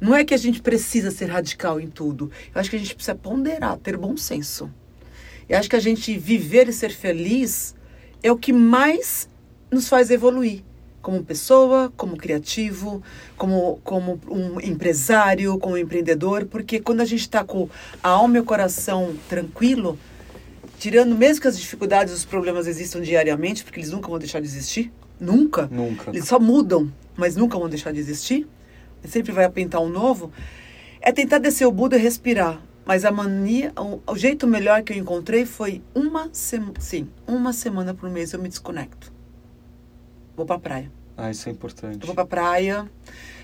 [0.00, 2.30] Não é que a gente precisa ser radical em tudo.
[2.54, 4.70] Eu acho que a gente precisa ponderar, ter bom senso.
[5.48, 7.74] Eu acho que a gente viver e ser feliz
[8.22, 9.28] é o que mais
[9.70, 10.62] nos faz evoluir.
[11.02, 13.02] Como pessoa, como criativo,
[13.36, 16.46] como, como um empresário, como empreendedor.
[16.46, 17.68] Porque quando a gente está com
[18.02, 19.98] a alma e o coração tranquilo,
[20.78, 24.46] tirando mesmo que as dificuldades, os problemas existam diariamente, porque eles nunca vão deixar de
[24.46, 24.92] existir.
[25.18, 25.68] Nunca.
[25.70, 26.10] Nunca.
[26.10, 28.48] Eles só mudam, mas nunca vão deixar de existir.
[29.04, 30.32] Sempre vai apentar um novo.
[31.00, 32.60] É tentar descer o Buda e respirar.
[32.84, 37.52] Mas a mania, o, o jeito melhor que eu encontrei foi uma semana, sim, uma
[37.52, 39.12] semana por mês eu me desconecto.
[40.40, 40.90] Vou pra praia.
[41.18, 42.06] Ah, isso é Eu importante.
[42.06, 42.90] vou pra praia,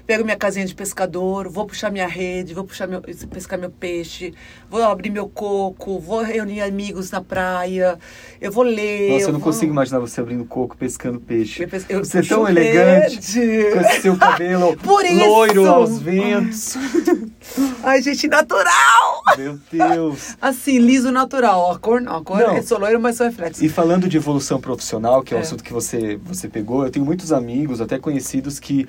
[0.07, 4.33] pego minha casinha de pescador, vou puxar minha rede, vou puxar meu, pescar meu peixe,
[4.71, 7.99] vou abrir meu coco, vou reunir amigos na praia,
[8.41, 9.11] eu vou ler.
[9.13, 11.63] Nossa, eu eu não vou- consigo imaginar você abrindo coco, pescando peixe.
[11.65, 13.17] Eu pes- eu Você é tão elegante,
[13.73, 16.77] com esse seu cabelo loiro aos ventos.
[17.83, 19.23] Ai, gente, natural!
[19.37, 20.37] Meu Deus.
[20.41, 21.59] Assim, liso natural.
[21.61, 22.57] Ó, A cor, não, a cor Não.
[22.57, 23.65] é sou loiro, mas sou reflexo.
[23.65, 25.43] E falando de evolução profissional, que é o É.
[25.43, 28.87] assunto que você, você pegou, eu tenho muitos amigos, até conhecidos, que.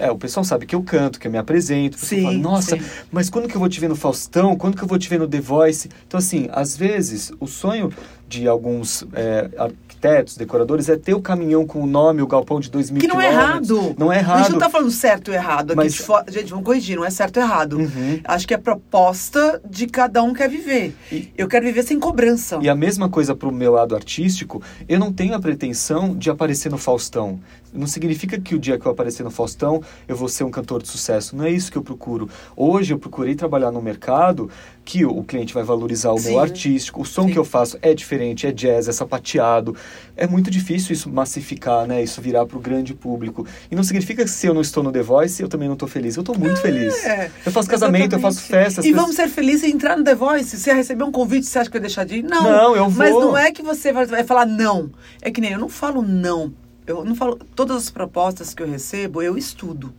[0.00, 1.98] É, o pessoal sabe que eu canto, que eu me apresento.
[1.98, 2.82] Sim, fala, Nossa, sim.
[3.12, 4.56] mas quando que eu vou te ver no Faustão?
[4.56, 5.90] Quando que eu vou te ver no The Voice?
[6.06, 7.92] Então, assim, às vezes, o sonho
[8.30, 12.70] de alguns é, arquitetos, decoradores, é ter o caminhão com o nome, o galpão de
[12.70, 13.94] 2 mil Que não é errado.
[13.98, 14.52] Não é A gente errado.
[14.52, 15.72] não tá falando certo ou errado.
[15.72, 17.76] Aqui Mas- de fora- Gente, vamos corrigir, não é certo ou errado.
[17.78, 18.20] Uhum.
[18.24, 20.94] Acho que é proposta de cada um quer viver.
[21.10, 22.58] E- Eu quero viver sem cobrança.
[22.62, 26.30] E a mesma coisa para o meu lado artístico, eu não tenho a pretensão de
[26.30, 27.40] aparecer no Faustão.
[27.72, 30.82] Não significa que o dia que eu aparecer no Faustão eu vou ser um cantor
[30.82, 31.36] de sucesso.
[31.36, 32.28] Não é isso que eu procuro.
[32.56, 34.48] Hoje eu procurei trabalhar no mercado
[34.90, 36.30] que o cliente vai valorizar o Sim.
[36.30, 37.02] meu artístico.
[37.02, 37.32] O som Sim.
[37.32, 39.76] que eu faço é diferente, é jazz, é sapateado.
[40.16, 42.02] É muito difícil isso massificar, né?
[42.02, 43.46] Isso virar para o grande público.
[43.70, 45.88] E não significa que se eu não estou no The Voice, eu também não estou
[45.88, 46.16] feliz.
[46.16, 47.04] Eu estou muito feliz.
[47.04, 48.64] É, Eu faço casamento, eu faço exatamente.
[48.66, 48.84] festas.
[48.84, 50.50] E pessoas- vamos ser felizes e entrar no The Voice.
[50.50, 52.22] Se você receber um convite, você acha que vai deixar de ir?
[52.24, 52.42] Não.
[52.42, 53.20] Não, eu Mas vou.
[53.26, 54.90] não é que você vai, falar não.
[55.22, 56.52] É que nem eu não falo não.
[56.84, 57.38] Eu não falo.
[57.54, 59.94] Todas as propostas que eu recebo, eu estudo.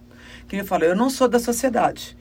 [0.50, 2.18] Que eu falo, eu não sou da sociedade.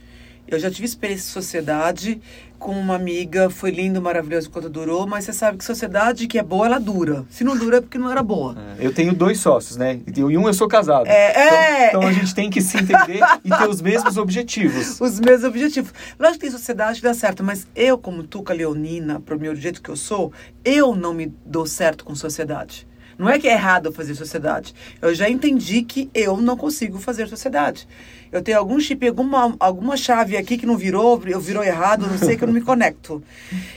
[0.50, 2.20] Eu já tive experiência em sociedade
[2.58, 6.42] com uma amiga, foi lindo, maravilhoso enquanto durou, mas você sabe que sociedade que é
[6.42, 7.24] boa, ela dura.
[7.30, 8.54] Se não dura, é porque não era boa.
[8.78, 10.00] É, Eu tenho dois sócios, né?
[10.06, 11.06] E um eu sou casado.
[11.06, 11.88] É, então, é.
[11.88, 15.00] então a gente tem que se entender e ter os mesmos objetivos.
[15.00, 15.92] os meus objetivos.
[16.18, 19.80] Lógico que tem sociedade que dá certo, mas eu, como Tuca Leonina, pro meu jeito
[19.80, 20.32] que eu sou,
[20.62, 22.86] eu não me dou certo com sociedade.
[23.20, 24.74] Não é que é errado fazer sociedade.
[25.00, 27.86] Eu já entendi que eu não consigo fazer sociedade.
[28.32, 32.16] Eu tenho algum chip, alguma, alguma chave aqui que não virou, eu virou errado, não
[32.16, 33.22] sei que eu não me conecto.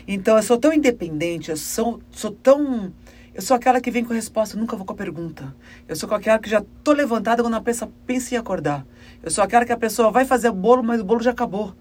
[0.08, 2.92] Então eu sou tão independente, eu sou, sou tão.
[3.34, 5.56] Eu sou aquela que vem com a resposta, nunca vou com a pergunta.
[5.88, 8.86] Eu sou aquela que já tô levantada quando a pessoa pensa em acordar.
[9.24, 11.74] Eu sou aquela que a pessoa vai fazer o bolo, mas o bolo já acabou.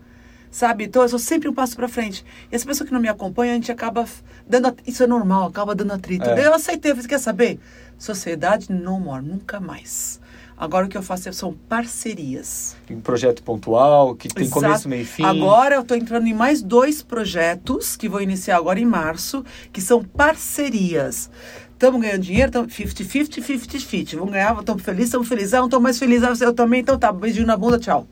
[0.51, 0.85] Sabe?
[0.85, 2.25] Então eu sou sempre um passo para frente.
[2.51, 4.07] E as pessoas que não me acompanham, a gente acaba
[4.49, 4.69] dando.
[4.69, 6.27] at- Isso é normal, acaba dando atrito.
[6.29, 6.47] É.
[6.47, 7.61] Eu aceitei, eu falei, quer saber?
[7.99, 10.21] Sociedade no more, nunca mais.
[10.57, 12.77] Agora o que eu faço é- são parcerias.
[12.91, 14.61] Um projeto pontual, que tem Exato.
[14.61, 15.25] começo, meio e fim.
[15.25, 19.81] Agora eu estou entrando em mais dois projetos que vou iniciar agora em março, que
[19.81, 21.31] são parcerias.
[21.73, 24.17] Estamos ganhando dinheiro, estamos 50-50, 50-50.
[24.17, 25.55] Vamos ganhar, estamos felizes, estamos felizes.
[25.55, 28.07] Ah, não estou mais feliz, ah, eu também, então tá, beijinho na bunda, tchau.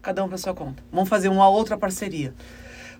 [0.00, 0.82] Cada um para sua conta.
[0.90, 2.32] Vamos fazer uma outra parceria.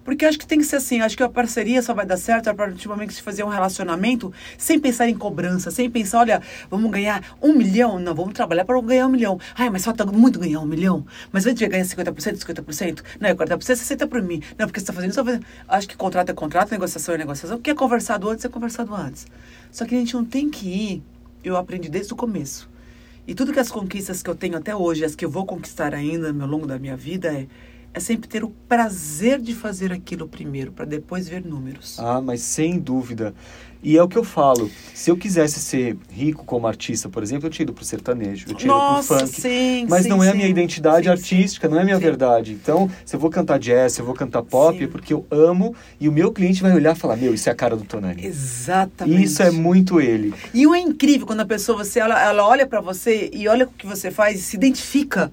[0.09, 2.49] Porque acho que tem que ser assim, acho que a parceria só vai dar certo
[2.49, 6.21] a partir do momento que se fazer um relacionamento sem pensar em cobrança, sem pensar,
[6.21, 6.41] olha,
[6.71, 7.99] vamos ganhar um milhão?
[7.99, 9.39] Não, vamos trabalhar para ganhar um milhão.
[9.55, 11.05] Ai, mas falta muito ganhar um milhão.
[11.31, 13.03] Mas vai ganhar 50%, 50%?
[13.21, 14.43] Não, é 40%, 60% por mim.
[14.59, 15.19] Não, porque você está fazendo isso.
[15.23, 17.59] tá fazendo- Acho que contrato é contrato, negociação é negociação.
[17.59, 19.27] O que é conversado antes é conversado antes.
[19.71, 21.03] Só que a gente não tem que ir,
[21.45, 22.67] eu aprendi desde o começo.
[23.27, 25.93] E tudo que as conquistas que eu tenho até hoje, as que eu vou conquistar
[25.95, 27.47] ainda ao longo da minha vida, é
[27.99, 31.99] é sempre ter o prazer de fazer aquilo primeiro, para depois ver números.
[31.99, 33.35] Ah, mas sem dúvida.
[33.83, 34.69] E é o que eu falo.
[34.93, 38.55] Se eu quisesse ser rico como artista, por exemplo, eu tinha ido pro sertanejo, eu
[38.55, 39.41] tinha Nossa, pro funk.
[39.41, 42.53] sim, mas sim, não é a minha identidade Sim, artística, não é a minha verdade.
[42.53, 45.75] Então, se eu vou cantar jazz, se eu vou cantar pop, é porque eu amo
[46.01, 48.25] e o meu cliente vai olhar e falar: Meu, isso é a cara do Tonani.
[48.25, 49.23] Exatamente.
[49.23, 50.35] Isso é muito ele.
[50.53, 53.65] E o é incrível quando a pessoa, você, ela, ela olha pra você e olha
[53.65, 55.31] o que você faz e se identifica.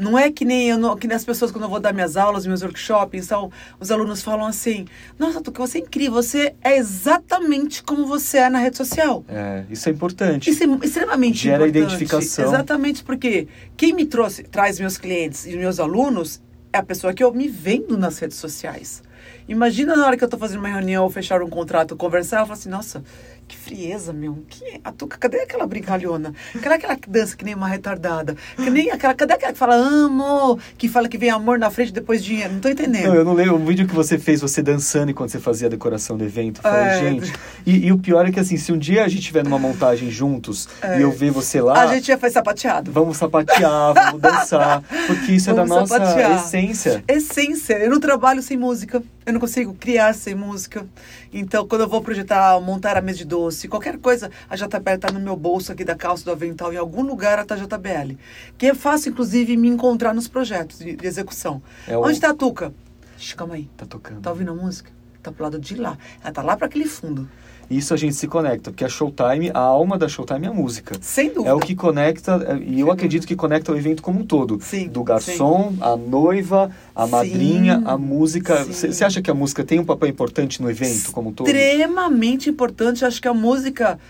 [0.00, 2.16] Não é que nem, eu, não- que nem as pessoas quando eu vou dar minhas
[2.16, 4.86] aulas, meus workshops, então, os alunos falam assim,
[5.18, 9.22] nossa, Tuca, você é incrível, você é exatamente como você é na rede social.
[9.28, 10.48] É, isso é importante.
[10.48, 11.84] Isso é extremamente Gera importante.
[11.84, 12.44] identificação.
[12.46, 16.40] Exatamente, porque quem me trouxe, traz meus clientes e meus alunos
[16.72, 19.02] é a pessoa que eu me vendo nas redes sociais.
[19.46, 22.46] Imagina na hora que eu tô fazendo uma reunião, ou fechar um contrato, conversar, eu
[22.46, 23.02] falo assim, nossa,
[23.50, 24.38] que frieza, meu.
[24.48, 24.80] Que é?
[24.84, 26.32] A Tuca, cadê aquela brincalhona?
[26.62, 28.36] Cadê aquela que dança que nem uma retardada?
[28.56, 30.56] Que nem aquela, cadê aquela que fala amo?
[30.78, 32.52] Que fala que vem amor na frente depois dinheiro?
[32.52, 33.08] Não tô entendendo.
[33.08, 35.70] Não, eu não lembro o vídeo que você fez você dançando enquanto você fazia a
[35.70, 36.60] decoração do evento.
[36.62, 37.00] Falei, É.
[37.00, 37.32] gente.
[37.66, 40.10] E, e o pior é que assim, se um dia a gente tiver numa montagem
[40.10, 40.98] juntos É.
[40.98, 42.92] e eu ver você lá, A gente já foi sapateado.
[42.92, 46.36] vamos sapatear, vamos dançar, porque isso é da Vamos nossa sapatear.
[46.44, 47.02] essência.
[47.08, 47.74] essência.
[47.78, 49.02] Eu não trabalho sem música.
[49.26, 50.86] Eu não consigo criar sem música.
[51.32, 55.12] Então, quando eu vou projetar, montar a mesa de doce, qualquer coisa, a JBL tá
[55.12, 58.16] no meu bolso aqui da calça do avental, em algum lugar ela tá JBL.
[58.56, 61.62] Que é fácil, inclusive, me encontrar nos projetos de, de execução.
[61.86, 62.72] É o- Onde tá a Tuca?
[63.18, 63.68] Shhh, calma aí.
[63.76, 64.20] Tá tocando.
[64.22, 64.90] Tá ouvindo a música?
[65.22, 65.98] Tá pro lado de lá.
[66.24, 67.28] Ela tá lá para aquele fundo.
[67.70, 70.96] Isso a gente se conecta, porque a Showtime, a alma da Showtime é a música.
[71.00, 71.50] Sem dúvida.
[71.50, 74.58] É o que conecta, é, e eu acredito que conecta o evento como um todo.
[74.60, 78.64] Sim, Do garçom, a noiva, a Sim, madrinha, a música.
[78.64, 78.90] sim.
[78.90, 81.46] Você acha que a música tem um papel importante no evento como um todo?
[81.46, 83.04] extremamente importante.
[83.04, 84.00] Acho que a música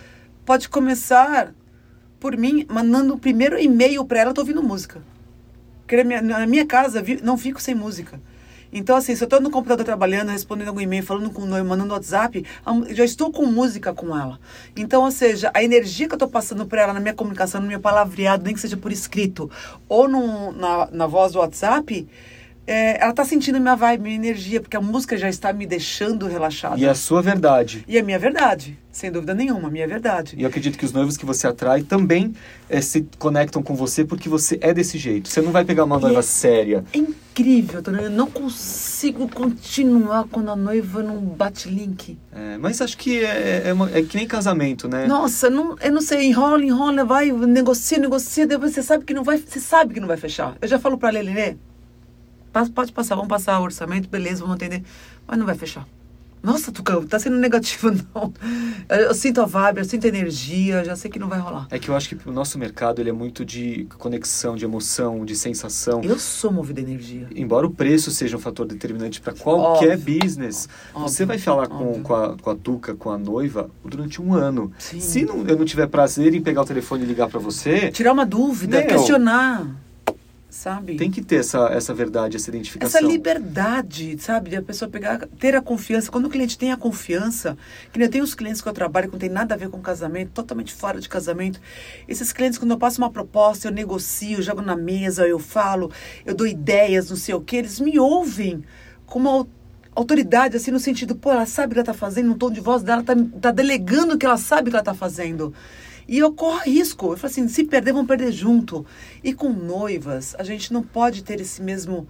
[0.46, 1.52] pode começar
[2.18, 5.02] por mim mandando o primeiro e-mail para ela, eu tô ouvindo música.
[5.80, 8.20] Porque na minha, casa não fico sem música.
[8.72, 11.68] Então, assim, se eu tô no computador trabalhando, respondendo algum e-mail, falando com o noivo,
[11.68, 12.44] mandando WhatsApp,
[12.90, 14.38] já estou com música com ela.
[14.76, 17.66] Então, ou seja, a energia que eu tô passando para ela na minha comunicação, no
[17.66, 19.50] meu palavreado, nem que seja por escrito,
[19.88, 22.06] ou no, na, na voz do WhatsApp,
[22.66, 26.26] é, ela tá sentindo minha vibe, minha energia, porque a música já está me deixando
[26.26, 26.78] relaxada.
[26.78, 27.84] E a sua verdade.
[27.88, 30.34] E é minha verdade, sem dúvida nenhuma, minha verdade.
[30.38, 32.34] E eu acredito que os noivos que você atrai também
[32.68, 35.28] eh, se conectam com você porque você é desse jeito.
[35.28, 36.84] Você não vai pegar uma noiva é- séria.
[36.92, 38.04] É incrível, Tony.
[38.04, 42.18] Eu não consigo continuar quando a noiva não bate link.
[42.32, 45.06] É, mas acho que é, é, uma- é que nem casamento, né?
[45.06, 49.24] Nossa, não, eu não sei, enrola, enrola, vai, negocia, negocia, depois você sabe que não
[49.24, 50.56] vai, você sabe que não vai fechar.
[50.60, 51.56] Eu já falo pra Lelê,
[52.70, 54.82] pode passar, vamos passar o orçamento, beleza, vamos atender,
[55.26, 55.86] mas não vai fechar.
[56.42, 58.32] Nossa, Tucão, tá sendo negativo, não.
[58.88, 61.66] Eu, sinto a vibe, eu sinto a energia, já sei que não vai rolar.
[61.70, 65.22] É que eu acho que o nosso mercado ele é muito de conexão, de emoção,
[65.26, 66.00] de sensação.
[66.02, 67.28] Eu sou movida a energia.
[67.36, 70.18] Embora o preço seja um fator determinante para qualquer Óbvio.
[70.18, 74.22] business, você Óbvio, vai falar com, com, a, com a Tuca, com a noiva, durante
[74.22, 74.72] um ano.
[74.78, 74.98] Sim.
[74.98, 78.14] Se não- eu não tiver prazer em pegar o telefone e ligar para você, Tirar
[78.14, 78.86] uma dúvida, Meu.
[78.86, 79.66] questionar,
[80.50, 80.96] sabe?
[80.96, 82.98] tem que ter essa, essa verdade, essa identificação.
[83.00, 84.50] Essa liberdade, sabe?
[84.50, 86.10] De a pessoa pegar, ter a confiança.
[86.10, 87.56] Quando o cliente tem a confiança,
[87.92, 89.68] que nem eu tenho os clientes que eu trabalho que não tem nada a ver
[89.70, 91.60] com casamento, totalmente fora de casamento.
[92.08, 95.90] Esses clientes, quando eu passo uma proposta, eu negocio, eu jogo na mesa, eu falo,
[96.26, 98.62] eu dou ideias, não sei o que, eles me ouvem
[99.06, 99.48] com uma au-
[99.94, 102.60] autoridade, assim, no sentido, pô, ela sabe o que ela tá fazendo, no tom de
[102.60, 105.52] voz dela, tá, tá delegando que ela sabe o que ela tá fazendo.
[106.10, 107.12] E eu corro risco.
[107.12, 108.84] Eu falo assim, se perder, vão perder junto.
[109.22, 112.08] E com noivas, a gente não pode ter esse mesmo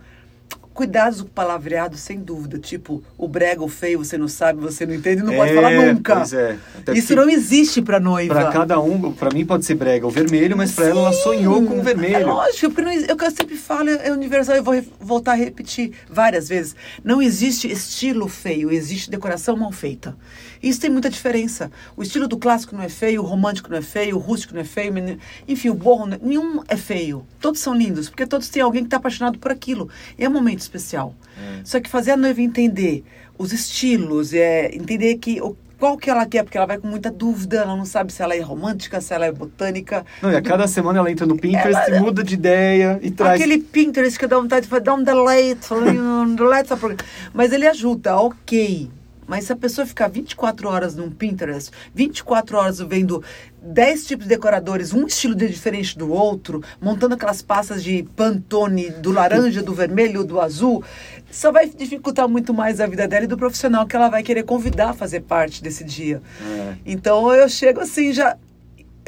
[0.72, 2.58] cuidados com palavreado, sem dúvida.
[2.58, 5.70] Tipo, o brega, o feio, você não sabe, você não entende, não pode É, falar
[5.72, 6.16] nunca.
[6.16, 6.56] Pois é.
[6.78, 8.32] Até Isso não existe pra noiva.
[8.34, 11.62] Pra cada um, pra mim pode ser brega o vermelho, mas pra ela ela sonhou
[11.66, 12.26] com o É vermelho.
[12.28, 14.88] lógico, porque não, exi- é o que eu sempre falo, é universal, eu vou re-
[14.98, 16.74] voltar a repetir várias vezes.
[17.04, 20.16] Não existe estilo feio, existe decoração mal feita.
[20.62, 21.70] Isso tem muita diferença.
[21.96, 24.61] O estilo do clássico não é feio, o romântico não é feio, o rústico não
[24.61, 24.92] é feio,
[25.49, 27.27] enfim, o borro, não é- nenhum é feio.
[27.40, 29.88] Todos são lindos, porque todos têm alguém que está apaixonado por aquilo.
[30.18, 31.14] E é um momento especial.
[31.38, 31.61] É.
[31.64, 33.05] Só que fazer a noiva entender
[33.38, 37.11] os estilos, é, entender que o, qual que ela quer, porque ela vai com muita
[37.11, 40.05] dúvida, ela não sabe se ela é romântica, se ela é botânica.
[40.20, 43.40] Não, e a cada semana ela entra no Pinterest e muda de ideia e traz.
[43.40, 46.68] Aquele Pinterest que dá vontade de dar um delete, um delete,
[47.33, 48.90] mas ele ajuda, ok.
[49.31, 53.23] Mas se a pessoa ficar 24 horas num Pinterest, 24 horas vendo
[53.62, 58.90] 10 tipos de decoradores, um estilo de diferente do outro, montando aquelas pastas de Pantone,
[58.90, 60.83] do laranja, do vermelho, do azul,
[61.31, 64.43] só vai dificultar muito mais a vida dela e do profissional que ela vai querer
[64.43, 66.21] convidar a fazer parte desse dia.
[66.43, 66.75] É.
[66.85, 68.37] Então eu chego assim já.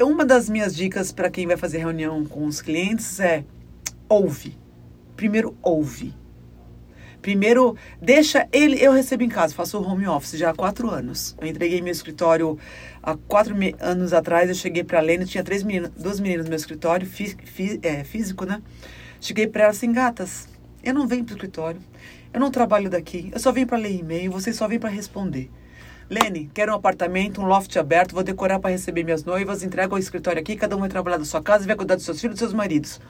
[0.01, 3.43] Uma das minhas dicas para quem vai fazer reunião com os clientes é
[4.09, 4.57] ouve.
[5.17, 6.15] Primeiro ouve.
[7.23, 8.83] Primeiro, deixa ele.
[8.85, 11.37] Eu recebo em casa, faço home office já há quatro anos.
[11.41, 12.59] Eu entreguei meu escritório
[13.01, 14.49] há quatro me- anos atrás.
[14.49, 17.09] Eu cheguei para a Lene, tinha três meninas, duas meninas no meu escritório,
[17.83, 18.61] é, físico, né?
[19.21, 20.49] Cheguei para elas assim, gatas,
[20.83, 21.81] eu não venho para o escritório,
[22.35, 25.49] eu não trabalho daqui, eu só venho para ler e-mail, vocês só vêm para responder.
[26.11, 29.99] Lene, quero um apartamento, um loft aberto, vou decorar para receber minhas noivas, entrego o
[29.99, 32.33] escritório aqui, cada um vai trabalhar da sua casa e vai cuidar dos seus filhos
[32.33, 33.01] e dos seus maridos.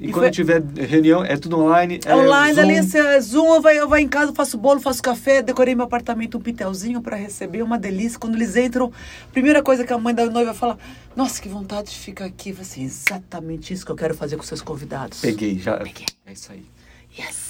[0.00, 1.98] E, E quando foi- tiver reunião, é tudo online?
[2.04, 2.62] É Online, Zoom?
[2.62, 5.84] ali, é Zoom, eu vou, eu vou em casa, faço bolo, faço café, decorei meu
[5.86, 8.18] apartamento, um pitelzinho para receber, uma delícia.
[8.18, 8.92] Quando eles entram,
[9.32, 10.78] primeira coisa que a mãe da noiva fala,
[11.16, 12.54] nossa, que vontade de ficar aqui.
[12.60, 15.20] Assim, exatamente isso que eu quero fazer com seus convidados.
[15.20, 15.78] Peguei, já.
[15.78, 16.06] Peguei.
[16.26, 16.64] É isso aí.
[17.18, 17.47] Yes!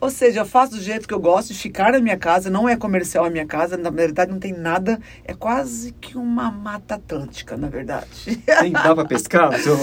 [0.00, 2.66] Ou seja, eu faço do jeito que eu gosto de ficar na minha casa, não
[2.66, 6.94] é comercial a minha casa, na verdade não tem nada, é quase que uma mata
[6.94, 8.08] atlântica, na verdade.
[8.60, 9.76] Tem, dá pra pescar seu,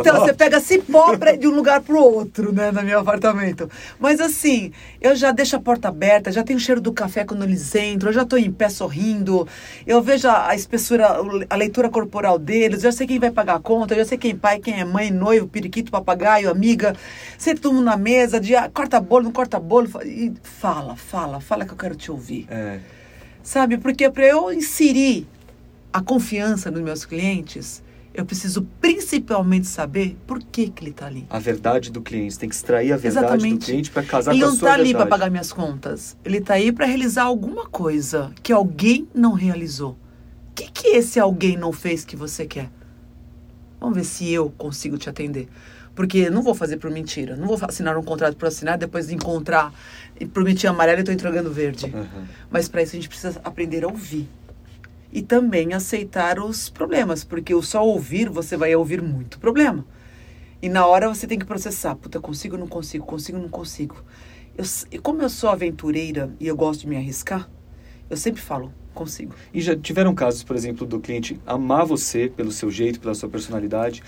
[0.00, 3.70] Então, você pega cipó de um lugar pro outro, né, no meu apartamento.
[3.98, 7.44] Mas assim, eu já deixo a porta aberta, já tenho o cheiro do café quando
[7.44, 9.48] eles entram, eu já tô em pé sorrindo,
[9.86, 11.16] eu vejo a, espessura,
[11.48, 14.18] a leitura corporal deles, eu já sei quem vai pagar a conta, eu já sei
[14.18, 16.94] quem é pai, quem é mãe, noivo, periquito, papagaio, amiga.
[17.38, 21.40] Senta todo mundo na mesa, de, ah, corta bolo, não corta bolo, e fala, fala,
[21.40, 22.46] fala que eu quero te ouvir.
[22.50, 22.80] É.
[23.42, 23.78] Sabe?
[23.78, 25.26] Porque para eu inserir
[25.92, 27.82] a confiança nos meus clientes,
[28.14, 31.26] eu preciso principalmente saber por que, que ele está ali.
[31.28, 32.38] A verdade do cliente.
[32.38, 33.66] Tem que extrair a verdade do Exatamente.
[33.66, 35.08] cliente para casar ele com a não sua está ali verdade.
[35.08, 36.16] para pagar minhas contas.
[36.24, 39.98] Ele está aí para realizar alguma coisa que alguém não realizou.
[40.50, 42.70] O que, que esse alguém não fez que você quer?
[43.80, 45.48] Vamos ver se eu consigo te atender.
[45.94, 47.36] Porque não vou fazer por mentira.
[47.36, 49.72] Não vou assinar um contrato por assinar, depois de encontrar
[50.18, 51.86] e prometi amarelo e estou entregando verde.
[51.86, 52.26] Aham.
[52.50, 54.28] Mas para isso a gente precisa aprender a ouvir.
[55.12, 59.86] E também aceitar os problemas, porque o só ouvir, você vai ouvir muito problema.
[60.60, 61.94] E na hora você tem que processar.
[61.94, 63.06] Puta, consigo não consigo?
[63.06, 64.02] Consigo não consigo?
[64.56, 67.48] Eu, e como eu sou aventureira e eu gosto de me arriscar,
[68.08, 69.34] eu sempre falo, consigo.
[69.52, 73.28] E já tiveram casos, por exemplo, do cliente amar você pelo seu jeito, pela sua
[73.28, 74.02] personalidade,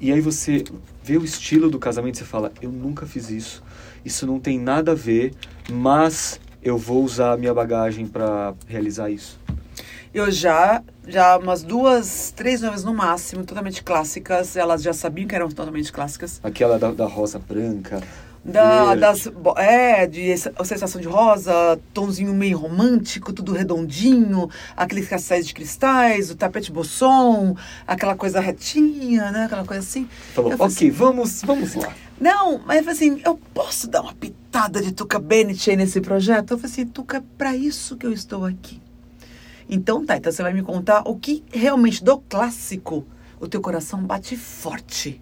[0.00, 0.64] e aí você
[1.02, 3.62] vê o estilo do casamento e você fala: Eu nunca fiz isso,
[4.04, 5.34] isso não tem nada a ver,
[5.70, 9.38] mas eu vou usar a minha bagagem para realizar isso.
[10.12, 14.56] Eu já, já umas duas, três noivas no máximo, totalmente clássicas.
[14.56, 16.40] Elas já sabiam que eram totalmente clássicas.
[16.42, 18.02] Aquela da, da rosa branca.
[18.44, 25.52] Da, das, é, de sensação de rosa, tomzinho meio romântico, tudo redondinho, aqueles castais de
[25.52, 29.44] cristais, o tapete bosson, aquela coisa retinha, né?
[29.44, 30.08] Aquela coisa assim.
[30.32, 31.92] Falou, ok, vamos, vamos lá.
[32.20, 36.52] Não, mas assim, eu posso dar uma pitada de Tuca Bennett aí nesse projeto?
[36.52, 38.80] Eu falei assim, Tuca, é pra isso que eu estou aqui.
[39.68, 43.06] Então tá, então você vai me contar o que realmente do clássico
[43.38, 45.20] o teu coração bate forte.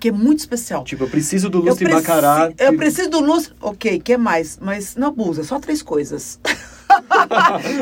[0.00, 0.82] Que é muito especial.
[0.82, 2.50] Tipo, eu preciso do Eu, lustre preci- bacará.
[2.58, 3.54] eu que- preciso do lustre.
[3.60, 4.58] Ok, que mais?
[4.60, 6.40] Mas não abusa, só três coisas.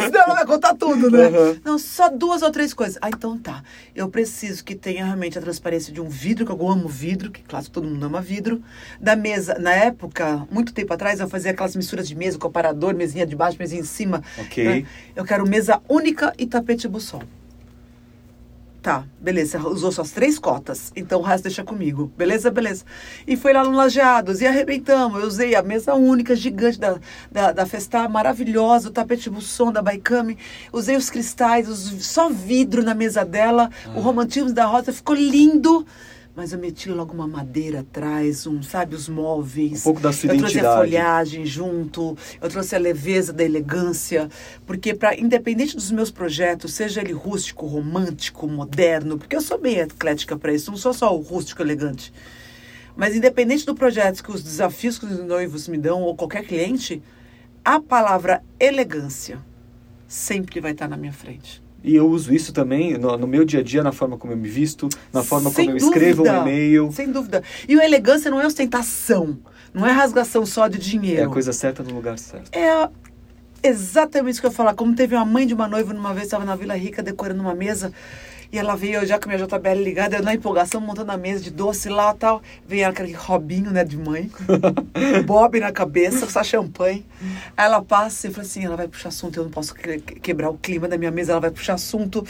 [0.05, 1.29] Senão ela vai contar tudo, né?
[1.29, 1.57] Uhum.
[1.65, 2.99] Não, só duas ou três coisas.
[3.01, 3.63] Ah, então tá.
[3.95, 7.43] Eu preciso que tenha realmente a transparência de um vidro, que eu amo vidro, que
[7.43, 8.61] claro, todo mundo ama vidro.
[9.01, 12.95] Da mesa, na época, muito tempo atrás, eu fazia aquelas misturas de mesa, com aparador,
[12.95, 14.23] mesinha de baixo, mesinha em cima.
[14.39, 14.65] Ok.
[14.65, 14.87] né?
[15.17, 17.23] Eu quero mesa única e tapete buçol.
[18.89, 22.11] Tá, beleza, usou suas três cotas, então o resto deixa comigo.
[22.17, 22.87] Beleza, beleza.
[23.27, 25.21] E foi lá no Lajeados e arrebentamos.
[25.21, 26.97] Eu usei a mesa única, gigante da,
[27.31, 30.39] da, da Festá, maravilhosa, o tapete buçom da Baikami.
[30.73, 33.69] Usei os cristais, os- só vidro na mesa dela.
[33.95, 35.85] O romantismo da rosa ficou lindo.
[36.39, 39.81] Mas eu meti logo uma madeira atrás, um, sabe, os móveis.
[39.81, 40.79] Um pouco da sua eu trouxe a identidade.
[40.79, 44.29] folhagem junto, eu trouxe a leveza da elegância,
[44.65, 49.79] porque para independente dos meus projetos, seja ele rústico, romântico, moderno, porque eu sou bem
[49.79, 52.13] eclética para isso, não sou só o rústico elegante.
[52.97, 57.03] Mas independente do projeto, que os desafios que os noivos me dão ou qualquer cliente,
[57.65, 59.41] a palavra elegância
[60.07, 61.61] sempre vai estar na minha frente.
[61.83, 64.37] E eu uso isso também no, no meu dia a dia, na forma como eu
[64.37, 66.93] me visto, na forma Sem como eu escrevo dúvida, um e-mail.
[66.93, 67.43] Sem dúvida.
[67.69, 69.39] E o elegância não é ostentação,
[69.73, 71.23] não é rasgação só de dinheiro.
[71.23, 72.51] É a coisa certa no lugar certo.
[72.53, 72.89] É
[73.63, 74.75] exatamente isso que eu ia falar.
[74.75, 77.55] Como teve uma mãe de uma noiva numa vez, estava na Vila Rica decorando uma
[77.55, 77.93] mesa.
[78.51, 81.43] E ela veio já com a minha JBL ligada, eu na empolgação, montando a mesa
[81.45, 82.43] de doce lá e tal.
[82.67, 84.31] Veio ela aquele robinho, né, de mãe.
[85.27, 87.05] Bob na cabeça, só champanhe.
[87.57, 90.51] Aí ela passa e fala assim, ela vai puxar assunto, eu não posso que- quebrar
[90.51, 92.25] o clima da minha mesa, ela vai puxar assunto.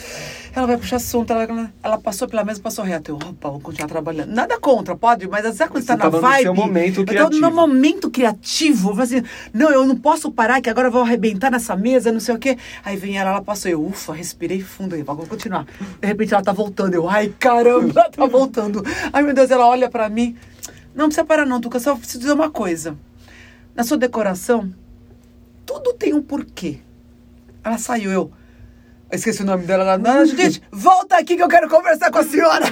[0.55, 3.11] Ela vai puxar assunto, ela, ela passou pela mesa, passou reto.
[3.11, 4.29] Eu, opa, vou continuar trabalhando.
[4.31, 6.43] Nada contra, pode, mas sabe quando Você você tá na vibe?
[6.43, 7.51] seu momento eu tava no meu criativo.
[7.55, 8.89] momento criativo.
[8.89, 12.11] Eu falei assim, não, eu não posso parar, que agora eu vou arrebentar nessa mesa,
[12.11, 12.57] não sei o quê.
[12.83, 15.65] Aí vem ela, ela passou, eu, ufa, respirei fundo aí, vou continuar.
[16.09, 18.83] Repente ela tá voltando, eu, ai, caramba, ela tá voltando.
[19.13, 20.35] Ai, meu Deus, ela olha pra mim.
[20.95, 22.97] Não precisa parar não, Tuca, só preciso dizer uma coisa.
[23.75, 24.73] na sua decoração,
[25.65, 26.79] tudo tem um porquê.
[27.63, 28.31] Ela saiu, eu.
[29.11, 29.97] Eu Esqueci o nome dela lá.
[29.97, 32.65] Não, gente, volta aqui que eu quero conversar com a senhora.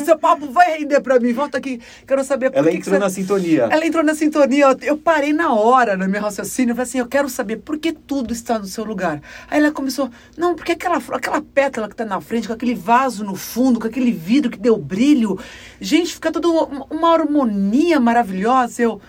[0.04, 1.32] seu papo vai render pra mim.
[1.32, 1.80] Volta aqui.
[2.06, 3.68] Quero saber por Ela que que entrou você- na sintonia.
[3.70, 7.06] ela entrou na sintonia, eu, parei na hora no meu raciocínio, eu falei assim, eu
[7.06, 9.20] quero saber por que tudo está no seu lugar.
[9.50, 13.24] Aí ela começou, não, porque aquela, aquela pétala que está na frente, com aquele vaso
[13.24, 15.38] no fundo, com aquele vidro que deu brilho,
[15.80, 18.82] gente, fica tudo uma, uma harmonia maravilhosa.
[18.82, 19.00] Eu,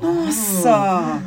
[0.00, 1.20] nossa!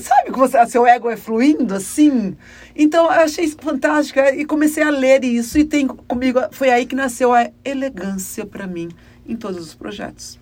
[0.00, 2.34] Sabe como você- seu ego é fluindo assim?
[2.74, 6.70] Então eu achei isso fantástico é, e comecei a ler isso e tem comigo, foi
[6.70, 8.88] aí que nasceu a elegância para mim
[9.26, 10.40] em todos os projetos.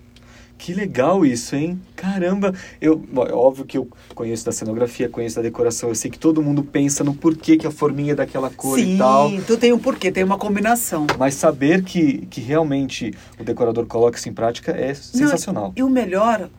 [0.56, 1.80] Que legal isso, hein?
[1.96, 2.54] Caramba!
[2.82, 6.18] Eu, bom, é óbvio que eu conheço da cenografia, conheço da decoração, eu sei que
[6.18, 9.30] todo mundo pensa no porquê que a forminha é daquela cor Sim, e tal.
[9.46, 11.06] tu tem um porquê, tem uma combinação.
[11.18, 15.72] Mas saber que, que realmente o decorador coloca isso em prática é sensacional.
[15.74, 16.50] E o melhor,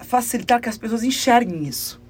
[0.00, 2.00] facilitar que as pessoas enxerguem isso.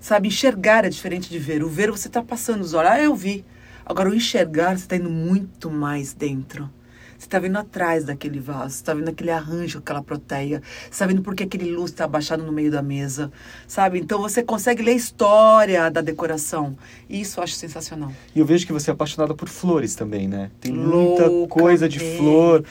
[0.00, 1.62] Sabe, enxergar é diferente de ver.
[1.62, 3.44] O ver você está passando os olhos, ah, eu vi.
[3.84, 6.70] Agora, o enxergar, você está indo muito mais dentro.
[7.18, 11.04] Você está vendo atrás daquele vaso, você está vendo aquele arranjo, aquela proteia, você está
[11.04, 13.32] vendo por que aquele luz está abaixado no meio da mesa,
[13.66, 13.98] sabe?
[13.98, 16.76] Então você consegue ler a história da decoração.
[17.08, 18.12] E isso eu acho sensacional.
[18.32, 20.52] E eu vejo que você é apaixonada por flores também, né?
[20.60, 22.64] Tem muita coisa de flor,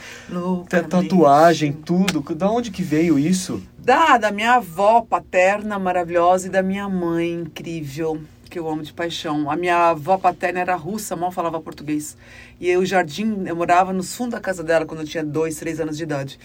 [0.66, 2.22] tatuagem, tudo.
[2.34, 3.62] Da onde que veio isso?
[3.88, 8.20] Da, da minha avó paterna maravilhosa e da minha mãe incrível,
[8.50, 9.50] que eu amo de paixão.
[9.50, 12.14] A minha avó paterna era russa, mal falava português.
[12.60, 15.56] E eu, o jardim, eu morava nos fundos da casa dela quando eu tinha dois,
[15.56, 16.38] três anos de idade.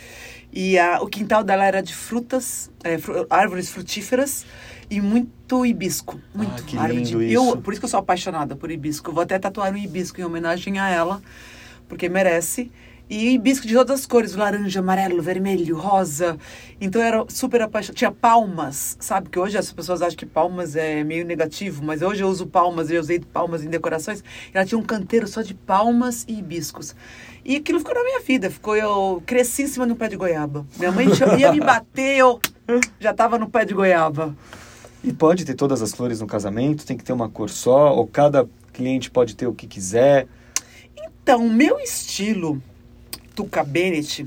[0.54, 4.46] E a, o quintal dela era de frutas, é, fru- árvores frutíferas
[4.90, 6.18] e muito hibisco.
[6.34, 7.50] Muito Ah, que árvore lindo de, isso.
[7.50, 9.10] Eu, por isso que eu sou apaixonada por hibisco.
[9.10, 11.22] Eu vou até tatuar um hibisco em homenagem a ela,
[11.90, 12.72] porque merece.
[13.16, 16.36] E hibisco de todas as cores, laranja, amarelo, vermelho, rosa.
[16.82, 17.96] Então era super apaixonada.
[17.96, 19.30] Tinha palmas, sabe?
[19.30, 22.90] Que hoje as pessoas acham que palmas é meio negativo, mas hoje eu uso palmas,
[22.90, 24.24] eu usei palmas em decorações.
[24.52, 26.96] Ela tinha um canteiro só de palmas e hibiscos.
[27.46, 28.50] E aquilo ficou na minha vida.
[28.50, 30.66] Ficou, eu cresci em cima de um pé de goiaba.
[30.76, 31.06] Minha mãe
[31.38, 32.40] ia me bater, eu
[33.00, 34.36] já estava no pé de goiaba.
[35.04, 38.08] E pode ter todas as flores no casamento, tem que ter uma cor só, ou
[38.08, 40.26] cada cliente pode ter o que quiser.
[40.98, 42.60] Então, o meu estilo
[43.36, 44.26] Tuca Bennett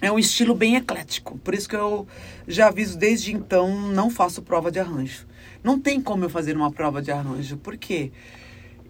[0.00, 1.38] é um estilo bem eclético.
[1.38, 2.06] Por isso que eu
[2.46, 5.26] já aviso desde então, não faço prova de arranjo.
[5.62, 7.56] Não tem como eu fazer uma prova de arranjo.
[7.56, 8.10] Por quê?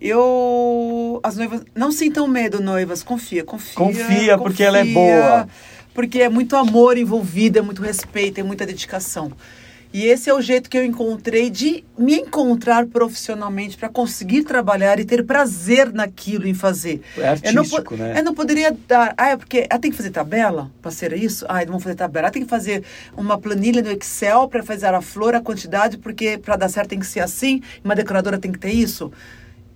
[0.00, 1.20] Eu.
[1.22, 1.62] As noivas.
[1.74, 3.02] Não sintam medo, noivas.
[3.02, 3.74] Confia, confia.
[3.74, 5.48] Confia, porque ela é confia, boa.
[5.92, 9.30] Porque é muito amor envolvido, é muito respeito, é muita dedicação.
[9.92, 14.98] E esse é o jeito que eu encontrei de me encontrar profissionalmente para conseguir trabalhar
[14.98, 17.02] e ter prazer naquilo em fazer.
[17.18, 18.14] É Eu não, artístico, né?
[18.18, 19.12] eu não poderia dar.
[19.18, 21.44] Ah, é porque ela tem que fazer tabela para ser isso?
[21.48, 22.26] Ah, não vou fazer tabela.
[22.26, 22.82] Ela tem que fazer
[23.16, 26.98] uma planilha no Excel para fazer a flor, a quantidade, porque para dar certo tem
[26.98, 29.12] que ser assim, uma decoradora tem que ter isso.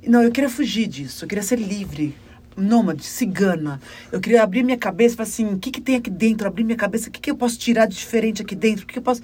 [0.06, 2.14] Não, eu queria fugir disso, eu queria ser livre.
[2.56, 3.78] Nômade, cigana.
[4.10, 6.46] Eu queria abrir minha cabeça falar assim: o que, que tem aqui dentro?
[6.46, 8.84] Abrir minha cabeça, o que, que eu posso tirar de diferente aqui dentro?
[8.84, 9.20] O que, que eu posso.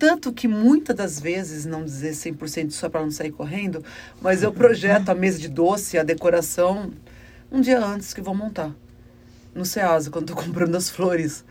[0.00, 3.84] Tanto que muitas das vezes, não dizer 100% só para não sair correndo,
[4.18, 6.90] mas eu projeto a mesa de doce, a decoração,
[7.52, 8.74] um dia antes que vou montar.
[9.54, 11.44] No Ceasa, quando estou comprando as flores.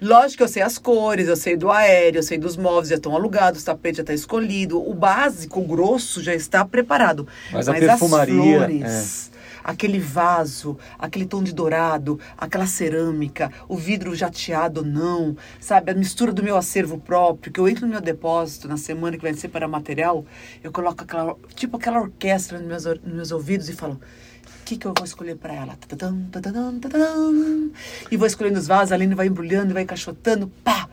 [0.00, 2.94] Lógico que eu sei as cores, eu sei do aéreo, eu sei dos móveis, já
[2.94, 7.26] estão alugados, o tapete já está escolhido, o básico, o grosso já está preparado.
[7.50, 9.30] Mas a perfumaria, as flores,
[9.66, 15.90] aquele vaso, aquele tom de dourado, aquela cerâmica, o vidro jateado ou não, sabe?
[15.90, 19.22] A mistura do meu acervo próprio, que eu entro no meu depósito na semana que
[19.24, 20.24] vai ser para material,
[20.62, 24.76] eu coloco aquela, tipo aquela orquestra nos meus, nos meus ouvidos e falo, o que,
[24.76, 25.76] que eu vou escolher para ela?
[25.76, 27.72] Tadadam, tadadam, tadadam.
[28.10, 30.88] E vou escolhendo os vasos, a Aline vai embrulhando vai encaixotando, pá!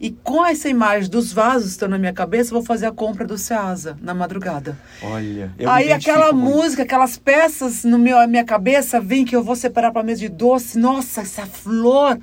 [0.00, 3.26] E com essa imagem dos vasos que estão na minha cabeça, vou fazer a compra
[3.26, 4.78] do Ceasa na madrugada.
[5.02, 6.56] Olha, Aí aquela muito.
[6.56, 10.20] música, aquelas peças no meu, na minha cabeça, vem que eu vou separar para mesa
[10.20, 10.78] de doce.
[10.78, 12.16] Nossa, essa flor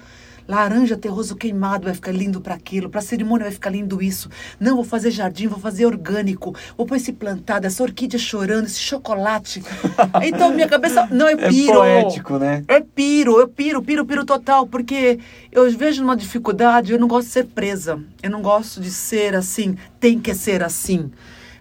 [0.47, 4.29] laranja terroso queimado vai ficar lindo para aquilo, para cerimônia vai ficar lindo isso.
[4.59, 8.79] Não, vou fazer jardim, vou fazer orgânico, vou pôr esse plantado, essa orquídea chorando, esse
[8.79, 9.63] chocolate.
[10.23, 11.73] então minha cabeça, não, eu É piro.
[11.73, 12.63] poético, né?
[12.67, 15.19] Eu piro, eu piro, piro, piro total, porque
[15.51, 17.99] eu vejo uma dificuldade, eu não gosto de ser presa.
[18.21, 21.11] Eu não gosto de ser assim, tem que ser assim.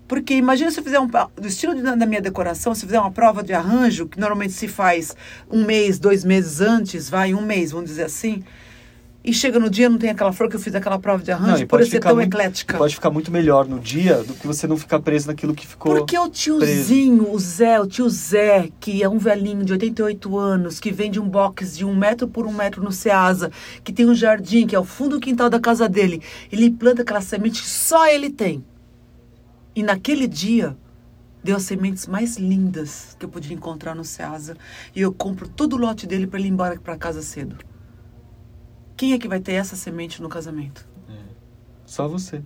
[0.07, 1.07] Porque imagina se eu fizer um.
[1.07, 4.53] Do estilo de- da minha decoração, se eu fizer uma prova de arranjo, que normalmente
[4.53, 5.16] se faz
[5.51, 8.45] um mês, dois meses antes, vai, um mês, vamos dizer assim.
[9.25, 11.39] E chega no dia não tem aquela flor que eu fiz aquela prova de Não,
[11.39, 12.77] arranjo e por eu ser ficar tão muito- eclética.
[12.77, 15.95] Pode ficar muito melhor no dia do que você não ficar preso naquilo que ficou.
[15.97, 20.79] Porque o tiozinho, o Zé, o tio Zé, que é um velhinho de 88 anos,
[20.79, 23.51] que vende um box de um metro por um metro no Ceasa,
[23.83, 26.20] que tem um jardim, que é o fundo do quintal da casa dele,
[26.53, 28.62] ele planta aquela semente que só ele tem.
[29.75, 30.77] E naquele dia,
[31.43, 34.57] deu as sementes mais lindas que eu podia encontrar no Ceasa.
[34.95, 37.57] E eu compro todo o lote dele para ele ir embora para casa cedo.
[38.97, 40.86] Quem é que vai ter essa semente no casamento?
[41.84, 42.42] Só você.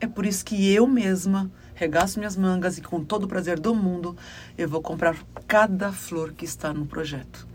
[0.00, 3.74] É por isso que eu mesma regaço minhas mangas e com todo o prazer do
[3.74, 4.16] mundo
[4.56, 7.48] eu vou comprar cada flor que está no projeto.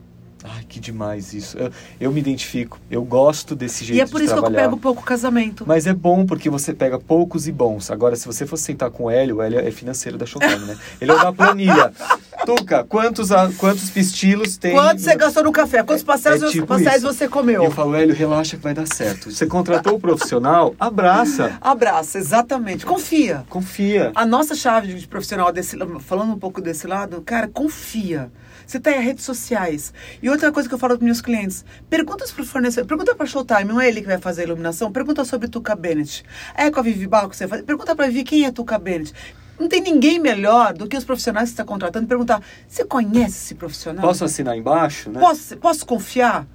[0.44, 1.58] Ai, que demais isso.
[1.58, 1.70] Eu,
[2.00, 2.80] eu me identifico.
[2.90, 4.64] Eu gosto desse jeito e é por de isso que eu trabalhar.
[4.70, 5.66] pego pouco casamento.
[5.68, 7.92] Mas é bom porque você pega poucos e bons.
[7.92, 10.78] Agora, se você fosse sentar com o Hélio, o Hélio é financeiro da Showtime, né?
[11.02, 11.92] Ele é o da planilha.
[12.46, 14.72] Tuca, quantos, quantos pistilos tem?
[14.72, 15.84] Quanto você gastou no café?
[15.84, 17.64] Quantos pastéis, É tipo pastéis você E comeu?
[17.66, 19.30] eu falo, Hélio, relaxa que vai dar certo.
[19.30, 21.58] Você contratou o profissional, abraça.
[21.62, 22.86] Abraça, exatamente.
[22.86, 23.44] Confia.
[23.50, 24.12] Confia.
[24.16, 28.32] A nossa chave de profissional desse falando um pouco desse lado, cara, confia.
[28.66, 29.92] Você tá em redes sociais.
[30.22, 33.26] E outra coisa que eu falo para meus clientes, pergunta para o fornecedor, pergunta para
[33.26, 36.24] Showtime, não é ele que vai fazer a iluminação, pergunta sobre Tuca Bennett.
[36.56, 37.62] É com a Vivi Barro que você faz?
[37.62, 39.14] Pergunta para Vivi quem é Tuca Bennett.
[39.60, 43.38] Não tem ninguém melhor do que os profissionais que você está contratando perguntar, você conhece
[43.38, 44.06] esse profissional?
[44.06, 45.20] Posso assinar embaixo, né?
[45.20, 46.48] Posso, posso confiar?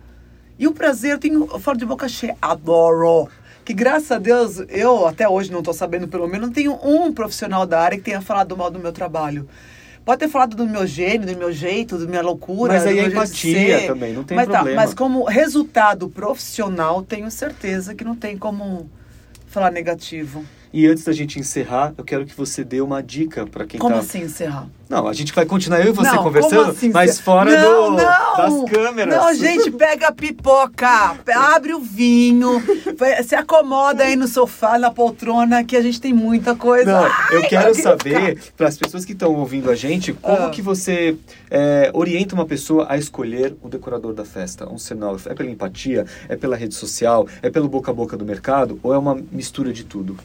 [0.58, 3.28] E o prazer, eu tenho, eu falo de boca cheia, adoro.
[3.64, 7.12] Que graças a Deus, eu até hoje não estou sabendo, pelo menos, não tenho um
[7.12, 9.48] profissional da área que tenha falado mal do meu trabalho.
[10.04, 12.74] Pode ter falado do meu gênio, do meu jeito, da minha loucura.
[12.74, 14.82] Mas aí é empatia também, não tem mas, tá, problema.
[14.82, 18.90] mas como resultado profissional, tenho certeza que não tem como
[19.46, 20.44] falar negativo.
[20.76, 23.94] E antes da gente encerrar, eu quero que você dê uma dica pra quem Como
[23.94, 24.00] tá.
[24.00, 24.66] assim encerrar?
[24.88, 26.90] Não, a gente vai continuar eu e você Não, conversando, como assim?
[26.90, 28.36] mas fora Não, do, não.
[28.36, 29.16] das câmeras.
[29.16, 32.60] Não, gente, pega a pipoca, abre o vinho,
[33.24, 36.90] se acomoda aí no sofá, na poltrona, que a gente tem muita coisa.
[36.92, 40.46] Não, eu Ai, quero eu saber, para as pessoas que estão ouvindo a gente, como
[40.46, 40.50] Ah.
[40.50, 41.16] que você
[41.52, 45.30] é, orienta uma pessoa a escolher o decorador da festa, um cenógrafo.
[45.30, 46.04] É pela empatia?
[46.28, 47.28] É pela rede social?
[47.42, 48.78] É pelo boca a boca do mercado?
[48.82, 50.16] Ou é uma mistura de tudo?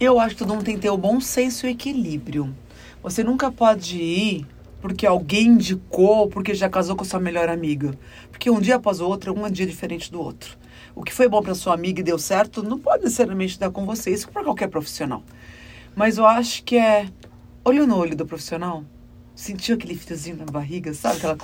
[0.00, 2.56] Eu acho que todo mundo tem que ter o bom senso e o equilíbrio.
[3.02, 4.46] Você nunca pode ir
[4.80, 7.92] porque alguém indicou, porque já casou com sua melhor amiga.
[8.30, 10.56] Porque um dia após o outro é um dia diferente do outro.
[10.94, 13.84] O que foi bom para sua amiga e deu certo, não pode necessariamente dar com
[13.84, 14.10] você.
[14.10, 15.22] Isso para qualquer profissional.
[15.94, 17.06] Mas eu acho que é
[17.62, 18.82] olho no olho do profissional.
[19.34, 21.18] Sentiu aquele friozinho na barriga, sabe?
[21.18, 21.36] Aquela.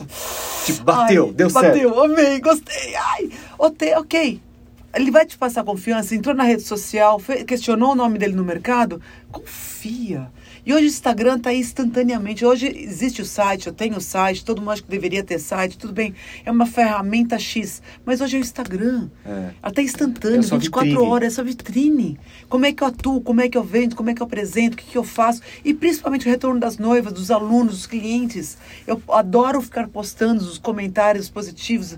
[0.64, 2.00] Tipo, bateu, Ai, deu bateu, certo.
[2.00, 2.94] amei, gostei.
[2.96, 4.45] Ai, ok, ok.
[4.94, 9.00] Ele vai te passar confiança, entrou na rede social, questionou o nome dele no mercado,
[9.30, 10.30] confia.
[10.64, 12.44] E hoje o Instagram está aí instantaneamente.
[12.44, 15.78] Hoje existe o site, eu tenho o site, todo mundo acha que deveria ter site,
[15.78, 16.12] tudo bem.
[16.44, 19.08] É uma ferramenta X, mas hoje é o Instagram.
[19.24, 19.30] É.
[19.30, 21.08] Ela está instantânea, É só 24 vitrine.
[21.08, 22.18] horas, é só vitrine.
[22.48, 24.74] Como é que eu atuo, como é que eu vendo, como é que eu apresento,
[24.74, 25.40] o que, que eu faço.
[25.64, 28.58] E principalmente o retorno das noivas, dos alunos, dos clientes.
[28.86, 31.96] Eu adoro ficar postando os comentários positivos.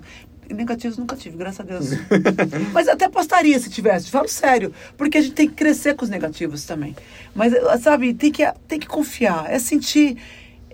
[0.49, 1.89] Negativos nunca tive, graças a Deus.
[2.73, 4.73] Mas até postaria se tivesse, falo sério.
[4.97, 6.95] Porque a gente tem que crescer com os negativos também.
[7.35, 9.45] Mas, sabe, tem que, tem que confiar.
[9.49, 10.17] É sentir.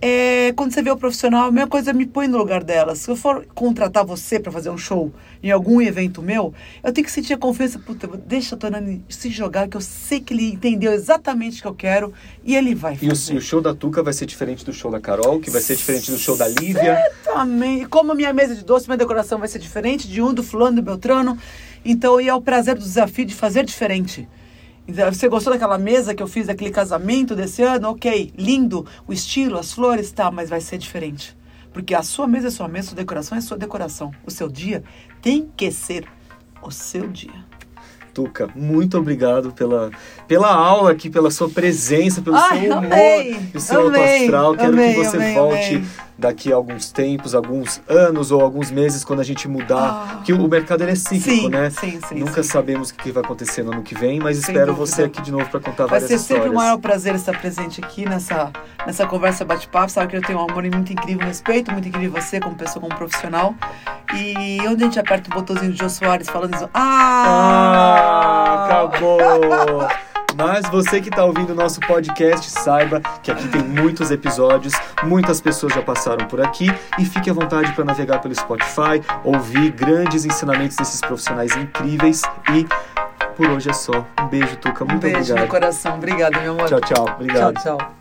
[0.01, 2.95] É, quando você vê o profissional, a mesma coisa me põe no lugar dela.
[2.95, 7.05] Se eu for contratar você para fazer um show em algum evento meu, eu tenho
[7.05, 7.79] que sentir a confiança.
[7.79, 11.67] Puta, deixa a Tonani se jogar, que eu sei que ele entendeu exatamente o que
[11.67, 13.33] eu quero e ele vai o, fazer.
[13.33, 15.75] e o show da Tuca vai ser diferente do show da Carol, que vai ser
[15.75, 16.97] diferente do show da Lívia.
[17.23, 17.85] Exatamente.
[17.87, 20.75] Como a minha mesa de doce, minha decoração vai ser diferente de um, do fulano,
[20.77, 21.37] do Beltrano.
[21.83, 24.27] Então, e é o prazer do desafio de fazer diferente.
[24.87, 27.89] Você gostou daquela mesa que eu fiz, daquele casamento desse ano?
[27.89, 31.35] Ok, lindo, o estilo, as flores, tá, mas vai ser diferente.
[31.73, 34.11] Porque a sua mesa é sua mesa, sua decoração é sua decoração.
[34.25, 34.83] O seu dia
[35.21, 36.07] tem que ser
[36.61, 37.43] o seu dia.
[38.13, 39.91] Tuca, muito obrigado pela,
[40.27, 44.23] pela aula aqui, pela sua presença, pelo Ai, seu humor amei, e o seu amei,
[44.25, 44.55] astral.
[44.55, 45.83] Quero amei, que você amei, volte
[46.17, 50.17] daqui a alguns tempos, alguns anos ou alguns meses, quando a gente mudar.
[50.19, 50.21] Ah.
[50.23, 51.69] Que o mercado é cíclico, Sim, né?
[51.69, 52.49] sim, sim, Nunca sim.
[52.49, 54.85] sabemos o que vai acontecer no ano que vem, mas Sem espero dúvida.
[54.85, 56.53] você aqui de novo para contar Vai várias ser sempre histórias.
[56.53, 58.49] um maior prazer estar presente aqui nessa,
[58.87, 59.91] nessa conversa bate-papo.
[59.91, 62.81] Sabe que eu tenho um amor muito incrível, um respeito muito incrível você como pessoa,
[62.81, 63.53] como profissional.
[64.15, 66.69] E onde a gente aperta o botãozinho do Jô Soares falando isso.
[66.73, 68.85] Ah, Ah!
[68.85, 69.19] acabou!
[70.37, 74.73] Mas você que está ouvindo o nosso podcast, saiba que aqui tem muitos episódios,
[75.03, 76.67] muitas pessoas já passaram por aqui
[76.99, 82.21] e fique à vontade para navegar pelo Spotify, ouvir grandes ensinamentos desses profissionais incríveis
[82.53, 82.65] e
[83.35, 84.05] por hoje é só.
[84.21, 84.83] Um beijo, Tuca.
[84.83, 85.47] Um Muito beijo no obrigado.
[85.47, 85.95] coração.
[85.95, 86.67] Obrigada, meu amor.
[86.67, 87.05] Tchau, tchau.
[87.15, 87.53] Obrigado.
[87.61, 87.94] Tchau, tchau.